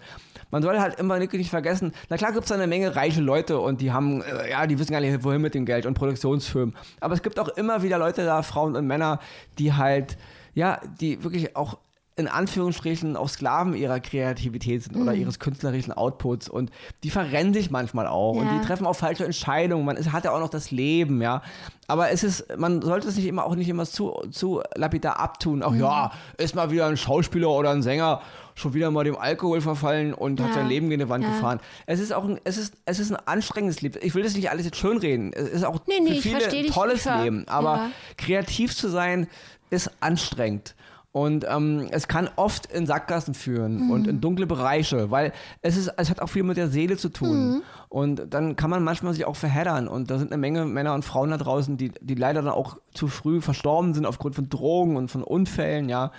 Man 0.49 0.63
soll 0.63 0.79
halt 0.79 0.99
immer 0.99 1.19
nicht 1.19 1.49
vergessen, 1.49 1.91
na 2.09 2.17
klar 2.17 2.31
gibt 2.31 2.45
es 2.45 2.51
eine 2.51 2.67
Menge 2.67 2.95
reiche 2.95 3.21
Leute 3.21 3.59
und 3.59 3.81
die 3.81 3.91
haben, 3.91 4.21
äh, 4.21 4.51
ja, 4.51 4.65
die 4.65 4.79
wissen 4.79 4.93
gar 4.93 5.01
nicht, 5.01 5.23
wohin 5.23 5.41
mit 5.41 5.53
dem 5.53 5.65
Geld 5.65 5.85
und 5.85 5.93
Produktionsfirmen. 6.37 6.75
Aber 6.99 7.13
es 7.13 7.21
gibt 7.23 7.39
auch 7.39 7.49
immer 7.49 7.83
wieder 7.83 7.97
Leute 7.97 8.25
da, 8.25 8.41
Frauen 8.43 8.75
und 8.75 8.87
Männer, 8.87 9.19
die 9.57 9.73
halt, 9.73 10.17
ja, 10.53 10.79
die 10.99 11.23
wirklich 11.23 11.55
auch 11.55 11.77
in 12.15 12.27
Anführungsstrichen 12.27 13.15
auch 13.15 13.29
Sklaven 13.29 13.75
ihrer 13.75 13.99
Kreativität 13.99 14.81
sind 14.81 14.95
Mhm. 14.95 15.03
oder 15.03 15.13
ihres 15.13 15.37
künstlerischen 15.37 15.93
Outputs 15.93 16.49
und 16.49 16.71
die 17.03 17.11
verrennen 17.11 17.53
sich 17.53 17.69
manchmal 17.69 18.07
auch 18.07 18.31
und 18.37 18.47
Ja. 18.47 18.57
die 18.57 18.65
treffen 18.65 18.87
auch 18.87 18.95
falsche 18.95 19.23
Entscheidungen. 19.23 19.85
Man 19.85 19.97
ist, 19.97 20.11
hat 20.11 20.25
ja 20.25 20.31
auch 20.31 20.39
noch 20.39 20.49
das 20.49 20.71
Leben, 20.71 21.21
ja. 21.21 21.43
Aber 21.87 22.09
es 22.09 22.23
ist, 22.23 22.57
man 22.57 22.81
sollte 22.81 23.07
es 23.07 23.17
nicht 23.17 23.27
immer 23.27 23.45
auch 23.45 23.53
nicht 23.53 23.69
immer 23.69 23.85
zu, 23.85 24.13
zu 24.31 24.63
lapidar 24.73 25.19
abtun. 25.19 25.57
Mhm. 25.59 25.63
Auch 25.63 25.75
ja, 25.75 26.11
ist 26.39 26.55
mal 26.55 26.71
wieder 26.71 26.87
ein 26.87 26.97
Schauspieler 26.97 27.51
oder 27.51 27.69
ein 27.69 27.83
Sänger 27.83 28.21
schon 28.57 28.73
wieder 28.73 28.89
mal 28.91 29.03
dem 29.03 29.15
Alkohol 29.15 29.61
verfallen 29.61 30.13
und 30.15 30.41
hat 30.41 30.49
Ja. 30.49 30.53
sein 30.55 30.67
Leben 30.67 30.89
gegen 30.89 31.01
die 31.03 31.09
Wand 31.09 31.23
Ja. 31.23 31.29
gefahren. 31.29 31.59
Es 31.85 31.99
ist 31.99 32.11
auch 32.11 32.25
ein, 32.25 32.39
es 32.43 32.57
ist, 32.57 32.73
es 32.85 32.97
ist 32.99 33.11
ein 33.11 33.17
anstrengendes 33.27 33.81
Leben. 33.81 33.99
Ich 34.01 34.15
will 34.15 34.23
das 34.23 34.35
nicht 34.35 34.49
alles 34.49 34.65
jetzt 34.65 34.77
schönreden. 34.77 35.31
Es 35.31 35.47
ist 35.49 35.63
auch 35.63 35.79
Nee, 35.87 35.99
nee, 36.01 36.15
für 36.15 36.21
viele 36.39 36.45
ein 36.49 36.65
tolles. 36.67 37.05
Leben. 37.05 37.47
Aber 37.47 37.75
Ja. 37.75 37.91
kreativ 38.17 38.75
zu 38.75 38.89
sein 38.89 39.27
ist 39.69 39.91
anstrengend. 39.99 40.73
Und 41.11 41.45
ähm, 41.49 41.87
es 41.91 42.07
kann 42.07 42.29
oft 42.35 42.67
in 42.71 42.85
Sackgassen 42.85 43.33
führen 43.33 43.85
Mhm. 43.85 43.91
und 43.91 44.07
in 44.07 44.21
dunkle 44.21 44.45
Bereiche, 44.45 45.09
weil 45.11 45.33
es 45.61 45.75
ist, 45.77 45.91
es 45.97 46.09
hat 46.09 46.19
auch 46.19 46.27
viel 46.27 46.43
mit 46.43 46.57
der 46.57 46.67
Seele 46.67 46.97
zu 46.97 47.09
tun. 47.09 47.49
Mhm. 47.55 47.61
Und 47.89 48.21
dann 48.33 48.55
kann 48.55 48.69
man 48.69 48.83
manchmal 48.83 49.13
sich 49.13 49.25
auch 49.25 49.35
verheddern. 49.35 49.87
Und 49.87 50.11
da 50.11 50.17
sind 50.19 50.31
eine 50.31 50.39
Menge 50.39 50.65
Männer 50.65 50.93
und 50.93 51.03
Frauen 51.05 51.31
da 51.31 51.37
draußen, 51.37 51.77
die, 51.77 51.91
die 52.01 52.15
leider 52.15 52.41
dann 52.41 52.51
auch 52.53 52.77
zu 52.93 53.07
früh 53.07 53.39
verstorben 53.41 53.93
sind 53.93 54.05
aufgrund 54.05 54.35
von 54.35 54.49
Drogen 54.49 54.95
und 54.95 55.09
von 55.09 55.23
Unfällen, 55.23 55.89
ja. 55.89 56.11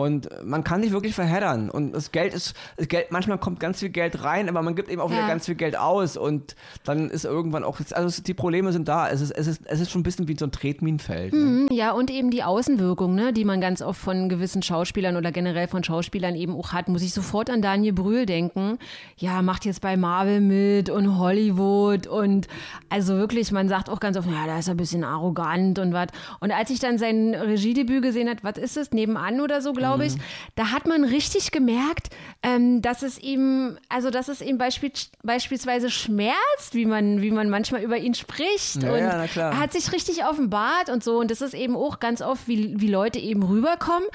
Und 0.00 0.30
man 0.44 0.64
kann 0.64 0.82
sich 0.82 0.92
wirklich 0.92 1.14
verheddern. 1.14 1.68
Und 1.68 1.92
das 1.92 2.10
Geld 2.10 2.32
ist, 2.32 2.54
das 2.78 2.88
Geld, 2.88 3.10
manchmal 3.12 3.36
kommt 3.36 3.60
ganz 3.60 3.80
viel 3.80 3.90
Geld 3.90 4.24
rein, 4.24 4.48
aber 4.48 4.62
man 4.62 4.74
gibt 4.74 4.88
eben 4.88 4.98
auch 5.00 5.10
wieder 5.10 5.20
Ja. 5.20 5.28
ganz 5.28 5.44
viel 5.44 5.56
Geld 5.56 5.76
aus. 5.76 6.16
Und 6.16 6.56
dann 6.84 7.10
ist 7.10 7.26
irgendwann 7.26 7.64
auch, 7.64 7.78
also 7.92 8.22
die 8.22 8.32
Probleme 8.32 8.72
sind 8.72 8.88
da. 8.88 9.10
Es 9.10 9.20
ist, 9.20 9.30
es 9.32 9.46
ist, 9.46 9.60
es 9.66 9.78
ist 9.80 9.90
schon 9.90 10.00
ein 10.00 10.04
bisschen 10.04 10.26
wie 10.26 10.36
so 10.38 10.46
ein 10.46 10.52
Tretminenfeld. 10.52 11.34
Ne? 11.34 11.66
Ja, 11.70 11.92
und 11.92 12.10
eben 12.10 12.30
die 12.30 12.42
Außenwirkung, 12.42 13.14
ne, 13.14 13.34
die 13.34 13.44
man 13.44 13.60
ganz 13.60 13.82
oft 13.82 14.00
von 14.00 14.30
gewissen 14.30 14.62
Schauspielern 14.62 15.16
oder 15.18 15.32
generell 15.32 15.68
von 15.68 15.84
Schauspielern 15.84 16.34
eben 16.34 16.54
auch 16.56 16.72
hat, 16.72 16.88
muss 16.88 17.02
ich 17.02 17.12
sofort 17.12 17.50
an 17.50 17.60
Daniel 17.60 17.92
Brühl 17.92 18.24
denken. 18.24 18.78
Ja, 19.18 19.42
macht 19.42 19.66
jetzt 19.66 19.82
bei 19.82 19.98
Marvel 19.98 20.40
mit 20.40 20.88
und 20.88 21.18
Hollywood 21.18 22.06
und 22.06 22.48
also 22.88 23.16
wirklich, 23.16 23.52
man 23.52 23.68
sagt 23.68 23.90
auch 23.90 24.00
ganz 24.00 24.16
oft, 24.16 24.28
ja, 24.30 24.46
da 24.46 24.58
ist 24.58 24.68
er 24.68 24.74
ein 24.74 24.78
bisschen 24.78 25.04
arrogant 25.04 25.78
und 25.78 25.92
was. 25.92 26.06
Und 26.40 26.52
als 26.52 26.70
ich 26.70 26.78
dann 26.80 26.96
sein 26.96 27.34
Regiedebüt 27.34 28.02
gesehen 28.02 28.30
hat, 28.30 28.42
was 28.42 28.56
ist 28.56 28.78
es, 28.78 28.92
nebenan 28.92 29.40
oder 29.42 29.60
so, 29.60 29.72
glaube 29.74 29.88
ich, 29.88 29.89
da 30.54 30.70
hat 30.70 30.86
man 30.86 31.04
richtig 31.04 31.50
gemerkt, 31.50 32.08
ähm, 32.42 32.82
dass 32.82 33.02
es 33.02 33.18
ihm, 33.18 33.78
also 33.88 34.10
dass 34.10 34.28
es 34.28 34.40
ihm 34.40 34.58
beispiel, 34.58 34.92
beispielsweise 35.22 35.90
schmerzt, 35.90 36.74
wie 36.74 36.86
man, 36.86 37.20
wie 37.22 37.30
man 37.30 37.50
manchmal 37.50 37.82
über 37.82 37.98
ihn 37.98 38.14
spricht. 38.14 38.82
Ja, 38.82 38.92
und 38.92 38.98
ja, 39.34 39.50
er 39.50 39.58
hat 39.58 39.72
sich 39.72 39.92
richtig 39.92 40.24
offenbart 40.24 40.88
und 40.88 41.04
so. 41.04 41.18
Und 41.18 41.30
das 41.30 41.40
ist 41.40 41.54
eben 41.54 41.76
auch 41.76 42.00
ganz 42.00 42.22
oft, 42.22 42.48
wie, 42.48 42.80
wie 42.80 42.88
Leute 42.88 43.18
eben 43.18 43.42
rüberkommen. 43.42 44.08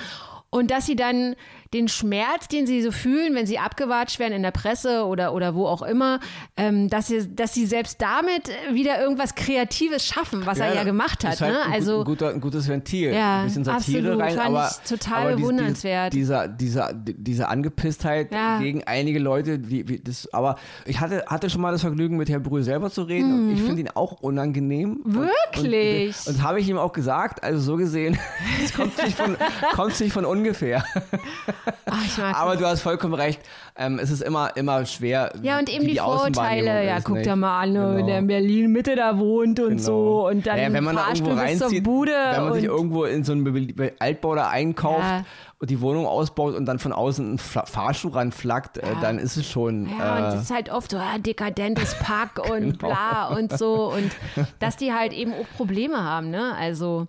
Und 0.55 0.71
dass 0.71 0.85
sie 0.85 0.95
dann 0.95 1.35
den 1.73 1.89
Schmerz, 1.89 2.47
den 2.47 2.65
sie 2.67 2.81
so 2.81 2.91
fühlen, 2.91 3.35
wenn 3.35 3.45
sie 3.45 3.59
abgewatscht 3.59 4.17
werden 4.19 4.33
in 4.33 4.43
der 4.43 4.51
Presse 4.51 5.03
oder, 5.05 5.33
oder 5.33 5.55
wo 5.55 5.65
auch 5.67 5.81
immer, 5.81 6.21
ähm, 6.55 6.89
dass, 6.89 7.07
sie, 7.07 7.35
dass 7.35 7.53
sie 7.53 7.65
selbst 7.65 8.01
damit 8.01 8.49
wieder 8.71 9.01
irgendwas 9.01 9.35
Kreatives 9.35 10.05
schaffen, 10.05 10.45
was 10.45 10.59
er 10.59 10.73
ja 10.73 10.83
gemacht 10.85 11.25
hat. 11.25 11.41
halt 11.41 11.51
ne? 11.51 11.61
ein, 11.65 11.73
Also, 11.73 11.99
ein, 11.99 12.05
guter, 12.05 12.29
ein 12.29 12.39
gutes 12.39 12.69
Ventil. 12.69 13.13
Ja, 13.13 13.39
ein 13.39 13.45
bisschen 13.47 13.65
Satire 13.65 14.13
absolut. 14.13 14.21
rein, 14.21 14.39
aber, 14.39 14.69
ich 14.71 14.89
total 14.89 15.21
aber 15.27 15.35
bewundernswert. 15.35 16.13
Dieser, 16.13 16.47
dieser, 16.47 16.93
diese 16.93 17.49
Angepisstheit 17.49 18.31
Ja. 18.33 18.59
gegen 18.59 18.83
einige 18.85 19.19
Leute, 19.19 19.59
die, 19.59 19.85
wie 19.89 19.99
das, 19.99 20.31
aber 20.33 20.57
ich 20.85 21.01
hatte, 21.01 21.25
hatte 21.27 21.49
schon 21.49 21.59
mal 21.59 21.73
das 21.73 21.81
Vergnügen, 21.81 22.15
mit 22.15 22.29
Herrn 22.29 22.43
Brühl 22.43 22.63
selber 22.63 22.89
zu 22.89 23.03
reden 23.03 23.33
und 23.49 23.53
ich 23.53 23.61
finde 23.61 23.81
ihn 23.81 23.89
auch 23.93 24.13
unangenehm. 24.21 25.01
Und- 25.03 25.15
Mhm. 25.15 25.29
Wirklich? 25.55 26.15
Und, 26.19 26.27
und, 26.27 26.37
das 26.37 26.41
habe 26.45 26.61
ich 26.61 26.69
ihm 26.69 26.77
auch 26.77 26.93
gesagt, 26.93 27.43
also 27.43 27.59
so 27.59 27.75
gesehen, 27.75 28.17
es 28.63 28.73
kommt 28.73 28.97
nicht 29.03 29.17
von, 29.17 29.35
kommt 29.73 29.99
nicht 29.99 30.13
von 30.13 30.23
ungefähr. 30.23 30.44
Ach, 30.53 32.05
ich 32.05 32.17
mag 32.17 32.35
Aber 32.37 32.55
du 32.55 32.65
hast 32.65 32.81
vollkommen 32.81 33.13
recht, 33.13 33.41
ähm, 33.77 33.99
es 33.99 34.11
ist 34.11 34.21
immer, 34.21 34.55
immer 34.55 34.85
schwer. 34.85 35.33
Ja, 35.41 35.59
und 35.59 35.69
eben 35.69 35.87
die, 35.87 35.99
Außenwahrnehmung 36.01 36.33
Vorurteile. 36.65 36.85
Ja, 36.87 36.97
ist, 36.97 37.03
guck 37.05 37.23
dir 37.23 37.35
mal 37.35 37.61
an, 37.61 37.73
Genau. 37.73 38.05
der 38.05 38.19
in 38.19 38.27
Berlin 38.27 38.71
Mitte 38.71 38.95
da 38.95 39.17
wohnt 39.17 39.59
und 39.59 39.69
Genau. 39.77 39.81
so. 39.83 40.27
Und 40.27 40.45
dann 40.47 40.57
Naja, 40.57 40.73
wenn 40.73 40.83
man 40.83 40.95
da 40.95 41.07
irgendwo 41.09 41.33
reinzieht, 41.33 41.83
Bude. 41.83 42.11
wenn 42.11 42.43
man 42.43 42.53
sich 42.53 42.69
und, 42.69 42.75
irgendwo 42.75 43.05
in 43.05 43.23
so 43.23 43.31
einen 43.33 43.91
Altbau 43.99 44.35
da 44.35 44.49
einkauft 44.49 44.99
Ja. 44.99 45.25
und 45.59 45.69
die 45.69 45.81
Wohnung 45.81 46.05
ausbaut 46.05 46.55
und 46.55 46.65
dann 46.65 46.79
von 46.79 46.93
außen 46.93 47.33
ein 47.33 47.37
Fla 47.37 47.65
Fahrstuhl 47.65 48.11
ranflackt, 48.11 48.77
äh, 48.77 48.85
Ja. 48.87 48.99
dann 49.01 49.19
ist 49.19 49.37
es 49.37 49.45
schon. 49.49 49.89
Ja, 49.97 50.17
und 50.17 50.23
äh, 50.23 50.35
es 50.37 50.43
ist 50.43 50.51
halt 50.51 50.69
oft 50.71 50.91
so, 50.91 50.97
ja, 50.97 51.17
dekadentes 51.17 51.95
Pack 51.99 52.39
und 52.49 52.79
Genau. 52.79 52.93
bla 52.93 53.27
und 53.35 53.57
so. 53.57 53.91
Und 53.91 54.11
dass 54.59 54.77
die 54.77 54.93
halt 54.93 55.13
eben 55.13 55.33
auch 55.33 55.47
Probleme 55.57 55.97
haben, 56.03 56.29
ne? 56.29 56.53
Also. 56.57 57.07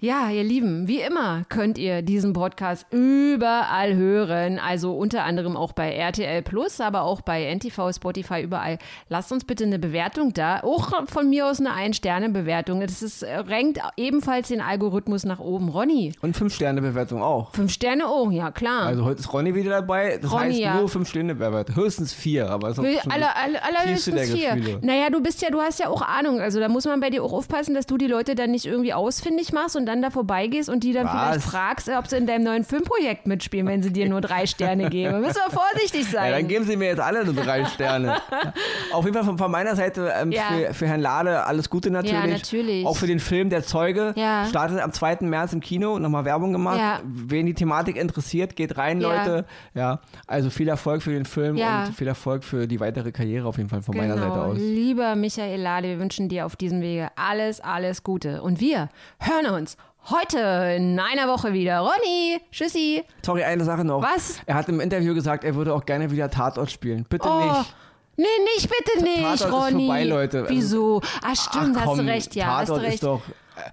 Ja, 0.00 0.30
ihr 0.30 0.44
Lieben, 0.44 0.86
wie 0.86 1.00
immer 1.00 1.42
könnt 1.48 1.76
ihr 1.76 2.02
diesen 2.02 2.32
Podcast 2.32 2.86
überall 2.92 3.96
hören, 3.96 4.60
also 4.60 4.96
unter 4.96 5.24
anderem 5.24 5.56
auch 5.56 5.72
bei 5.72 5.92
RTL 5.92 6.42
Plus, 6.42 6.80
aber 6.80 7.02
auch 7.02 7.20
bei 7.20 7.52
NTV, 7.52 7.92
Spotify, 7.92 8.40
überall. 8.42 8.78
Lasst 9.08 9.32
uns 9.32 9.44
bitte 9.44 9.64
eine 9.64 9.80
Bewertung 9.80 10.32
da, 10.32 10.60
auch 10.60 10.92
von 11.08 11.28
mir 11.28 11.48
aus 11.48 11.58
eine 11.58 11.72
Ein-Sterne-Bewertung. 11.72 12.80
Das 12.80 13.02
ist, 13.02 13.24
äh, 13.24 13.38
renkt 13.38 13.80
ebenfalls 13.96 14.46
den 14.46 14.60
Algorithmus 14.60 15.24
nach 15.24 15.40
oben. 15.40 15.68
Ronny, 15.68 16.12
und 16.22 16.36
Fünf-Sterne-Bewertung 16.36 17.20
auch. 17.20 17.52
fünf 17.52 17.72
Sterne, 17.72 18.04
oh, 18.06 18.30
ja 18.30 18.52
klar. 18.52 18.86
Also 18.86 19.04
heute 19.04 19.18
ist 19.18 19.32
Ronny 19.32 19.56
wieder 19.56 19.70
dabei. 19.70 20.20
Das 20.22 20.30
Ronny, 20.30 20.44
heißt 20.44 20.58
ja. 20.60 20.78
nur 20.78 20.88
Fünf-Sterne-Bewertung. 20.88 21.74
Höchstens 21.74 22.14
vier, 22.14 22.48
aber 22.48 22.68
es 22.68 22.78
ist 22.78 22.84
auch 22.84 23.12
Alle, 23.12 23.34
alle, 23.34 23.64
allerhöchstens 23.64 24.30
vier. 24.30 24.54
Gefühle. 24.54 24.78
Naja, 24.80 25.10
du 25.10 25.20
bist 25.20 25.42
ja, 25.42 25.50
du 25.50 25.58
hast 25.58 25.80
ja 25.80 25.88
auch 25.88 26.02
Ahnung. 26.02 26.38
Also 26.40 26.60
da 26.60 26.68
muss 26.68 26.84
man 26.84 27.00
bei 27.00 27.10
dir 27.10 27.24
auch 27.24 27.32
aufpassen, 27.32 27.74
dass 27.74 27.86
du 27.86 27.98
die 27.98 28.06
Leute 28.06 28.36
dann 28.36 28.52
nicht 28.52 28.64
irgendwie 28.64 28.94
ausfindig 28.94 29.52
machst 29.52 29.74
und 29.74 29.87
dann 29.88 30.02
da 30.02 30.10
vorbeigehst 30.10 30.68
und 30.68 30.84
die 30.84 30.92
dann 30.92 31.06
Was? 31.06 31.12
vielleicht 31.12 31.42
fragst, 31.42 31.88
ob 31.88 32.06
sie 32.06 32.16
in 32.16 32.26
deinem 32.26 32.44
neuen 32.44 32.62
Filmprojekt 32.64 33.26
mitspielen, 33.26 33.66
wenn 33.66 33.82
sie 33.82 33.92
dir 33.92 34.08
nur 34.08 34.20
drei 34.20 34.46
Sterne 34.46 34.88
geben. 34.90 35.20
Müssen 35.20 35.38
wir 35.44 35.50
vorsichtig 35.52 36.04
Ja, 36.12 36.20
sein. 36.20 36.32
dann 36.32 36.46
geben 36.48 36.64
Sie 36.64 36.76
mir 36.76 36.86
jetzt 36.88 37.00
alle 37.00 37.24
nur 37.24 37.34
drei 37.34 37.64
Sterne. 37.64 38.06
Ja. 38.30 38.52
Auf 38.92 39.04
jeden 39.04 39.14
Fall 39.16 39.24
von, 39.24 39.38
von 39.38 39.50
meiner 39.50 39.74
Seite 39.74 40.12
ähm, 40.20 40.30
Ja. 40.30 40.42
für, 40.68 40.74
für 40.74 40.86
Herrn 40.86 41.00
Lade 41.00 41.44
alles 41.44 41.70
Gute 41.70 41.90
natürlich. 41.90 42.14
Ja, 42.14 42.26
natürlich. 42.26 42.86
Auch 42.86 42.96
für 42.96 43.06
den 43.06 43.18
Film 43.20 43.50
Der 43.50 43.62
Zeuge. 43.64 44.12
Ja. 44.16 44.44
Startet 44.46 44.80
am 44.80 44.92
2. 44.92 45.18
März 45.22 45.52
im 45.54 45.60
Kino. 45.60 45.98
Nochmal 45.98 46.24
Werbung 46.26 46.52
gemacht. 46.52 46.78
Ja. 46.78 47.00
Wen 47.04 47.46
die 47.46 47.54
Thematik 47.54 47.96
interessiert, 47.96 48.54
geht 48.54 48.76
rein, 48.76 49.00
Ja. 49.00 49.08
Leute. 49.08 49.44
Ja. 49.74 50.00
Also 50.26 50.50
viel 50.50 50.68
Erfolg 50.68 51.02
für 51.02 51.12
den 51.12 51.24
Film 51.24 51.56
Ja. 51.56 51.84
und 51.86 51.94
viel 51.94 52.06
Erfolg 52.06 52.44
für 52.44 52.66
die 52.66 52.78
weitere 52.80 53.10
Karriere 53.10 53.48
auf 53.48 53.56
jeden 53.56 53.70
Fall 53.70 53.80
von 53.82 53.96
meiner 53.96 54.14
Genau. 54.16 54.28
Seite 54.28 54.42
aus. 54.44 54.58
Lieber 54.58 55.16
Michael 55.16 55.60
Lade, 55.60 55.88
wir 55.88 55.98
wünschen 55.98 56.28
dir 56.28 56.44
auf 56.44 56.56
diesem 56.56 56.82
Wege 56.82 57.08
alles, 57.16 57.60
alles 57.60 58.02
Gute. 58.02 58.42
Und 58.42 58.60
wir 58.60 58.90
hören 59.18 59.46
uns 59.54 59.77
heute 60.10 60.74
in 60.76 60.98
einer 60.98 61.28
Woche 61.28 61.52
wieder. 61.52 61.80
Ronny, 61.80 62.40
tschüssi. 62.50 63.04
Sorry, 63.24 63.42
eine 63.44 63.64
Sache 63.64 63.84
noch. 63.84 64.02
Was? 64.02 64.40
Er 64.46 64.54
hat 64.54 64.68
im 64.68 64.80
Interview 64.80 65.14
gesagt, 65.14 65.44
er 65.44 65.54
würde 65.54 65.74
auch 65.74 65.84
gerne 65.84 66.10
wieder 66.10 66.30
Tatort 66.30 66.70
spielen. 66.70 67.04
Bitte 67.08 67.28
Oh, 67.28 67.40
nicht. 67.40 67.74
Nee, 68.16 68.24
nicht, 68.56 68.68
bitte 68.68 69.04
nicht, 69.04 69.22
Tatort 69.22 69.34
ist 69.40 69.52
Ronny. 69.74 69.86
vorbei, 69.86 70.04
Leute. 70.04 70.44
Wieso? 70.48 71.00
Ah, 71.22 71.34
stimmt, 71.36 71.76
Ach, 71.76 71.80
hast 71.82 71.86
komm, 71.86 71.98
du 71.98 72.12
recht, 72.12 72.34
ja, 72.34 72.46
Tatort 72.46 72.60
hast 72.60 72.68
du 72.70 72.74
recht. 72.82 72.94
ist 72.94 73.02
doch. 73.04 73.20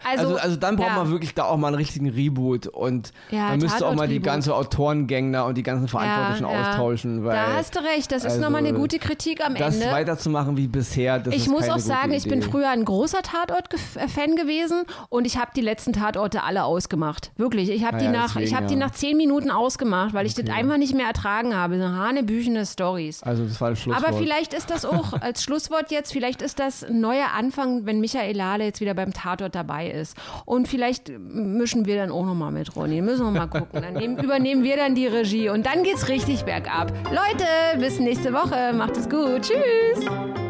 Also, 0.04 0.26
Also, 0.28 0.38
also 0.38 0.56
dann 0.58 0.76
braucht 0.76 0.88
ja. 0.90 0.96
man 0.96 1.10
wirklich 1.12 1.34
da 1.34 1.46
auch 1.46 1.58
mal 1.58 1.68
einen 1.68 1.76
richtigen 1.78 2.10
Reboot 2.10 2.68
und 2.68 3.12
Ja, 3.32 3.50
man 3.50 3.60
müsste 3.60 3.86
auch 3.86 3.96
mal 3.96 4.08
die 4.08 4.16
Tatort-Reboot. 4.20 4.24
ganze 4.26 4.56
Autorengänger 4.56 5.46
und 5.46 5.56
die 5.58 5.64
ganzen 5.64 5.88
Verantwortlichen 5.88 6.46
Ja, 6.46 6.52
ja. 6.54 6.70
austauschen, 6.72 7.24
weil 7.26 7.36
Da 7.36 7.54
hast 7.58 7.76
du 7.76 7.80
recht, 7.80 8.12
das 8.12 8.24
ist 8.24 8.32
also, 8.34 8.42
nochmal 8.42 8.66
eine 8.66 8.74
gute 8.74 9.00
Kritik 9.00 9.46
am 9.46 9.56
das 9.56 9.76
Ende. 9.80 9.92
weiterzumachen 9.94 10.58
wie 10.58 10.68
bisher, 10.68 11.20
das 11.20 11.34
Ich 11.34 11.42
ist 11.42 11.50
muss 11.50 11.70
auch 11.70 11.80
sagen, 11.80 12.12
ich 12.14 12.24
bin 12.28 12.42
früher 12.42 12.70
ein 12.70 12.86
großer 12.86 13.22
Tatort-Fan 13.22 14.36
gewesen 14.36 14.84
und 15.10 15.26
ich 15.26 15.38
habe 15.38 15.52
die 15.56 15.62
letzten 15.62 15.94
Tatorte 15.94 16.44
alle 16.44 16.64
ausgemacht. 16.64 17.32
Wirklich. 17.38 17.70
Ich 17.70 17.84
habe 17.86 17.98
Ah 17.98 18.00
die, 18.00 18.08
nach, 18.08 18.36
ich 18.36 18.44
deswegen, 18.50 18.56
hab 18.58 18.68
die 18.68 18.76
nach 18.76 18.92
zehn 18.92 19.18
Minuten 19.18 19.52
ausgemacht, 19.52 20.14
weil 20.14 20.26
ich 20.26 20.34
das 20.34 20.50
einfach 20.50 20.78
nicht 20.78 20.94
mehr 20.96 21.08
ertragen 21.08 21.56
habe. 21.56 21.78
So 21.78 21.86
hanebüchene 21.88 22.66
Stories. 22.66 23.24
Also 23.24 23.46
das 23.46 23.60
war 23.62 23.70
das 23.72 23.80
Schlusswort. 23.80 24.06
Aber 24.08 24.18
vielleicht 24.18 24.54
ist 24.54 24.70
das 24.70 24.86
auch 24.86 25.14
als 25.22 25.44
Schlusswort 25.44 25.92
jetzt, 25.92 26.12
vielleicht 26.12 26.42
ist 26.42 26.60
das 26.60 26.84
ein 26.84 27.00
neuer 27.00 27.28
Anfang, 27.36 27.86
wenn 27.86 28.00
Michael 28.00 28.36
Lale 28.36 28.66
jetzt 28.66 28.82
wieder 28.82 28.94
beim 28.94 29.14
Tatort 29.14 29.56
dabei 29.76 29.90
ist. 29.90 30.18
Und 30.46 30.68
vielleicht 30.68 31.10
mischen 31.20 31.86
wir 31.86 31.98
dann 31.98 32.12
auch 32.12 32.26
nochmal 32.26 32.52
mit 32.52 32.76
Ronny. 32.76 33.02
Müssen 33.02 33.26
wir 33.26 33.32
mal 33.32 33.48
gucken. 33.48 33.82
Dann 33.82 33.94
nehmen, 33.94 34.18
übernehmen 34.18 34.64
wir 34.64 34.78
dann 34.78 34.96
die 34.96 35.08
Regie 35.08 35.50
und 35.50 35.66
dann 35.66 35.84
geht's 35.84 36.08
richtig 36.08 36.44
bergab. 36.44 36.92
Leute, 37.10 37.80
bis 37.80 38.00
nächste 38.00 38.34
Woche. 38.34 38.74
Macht 38.74 38.98
es 38.98 39.10
gut. 39.10 39.42
Tschüss. 39.42 40.45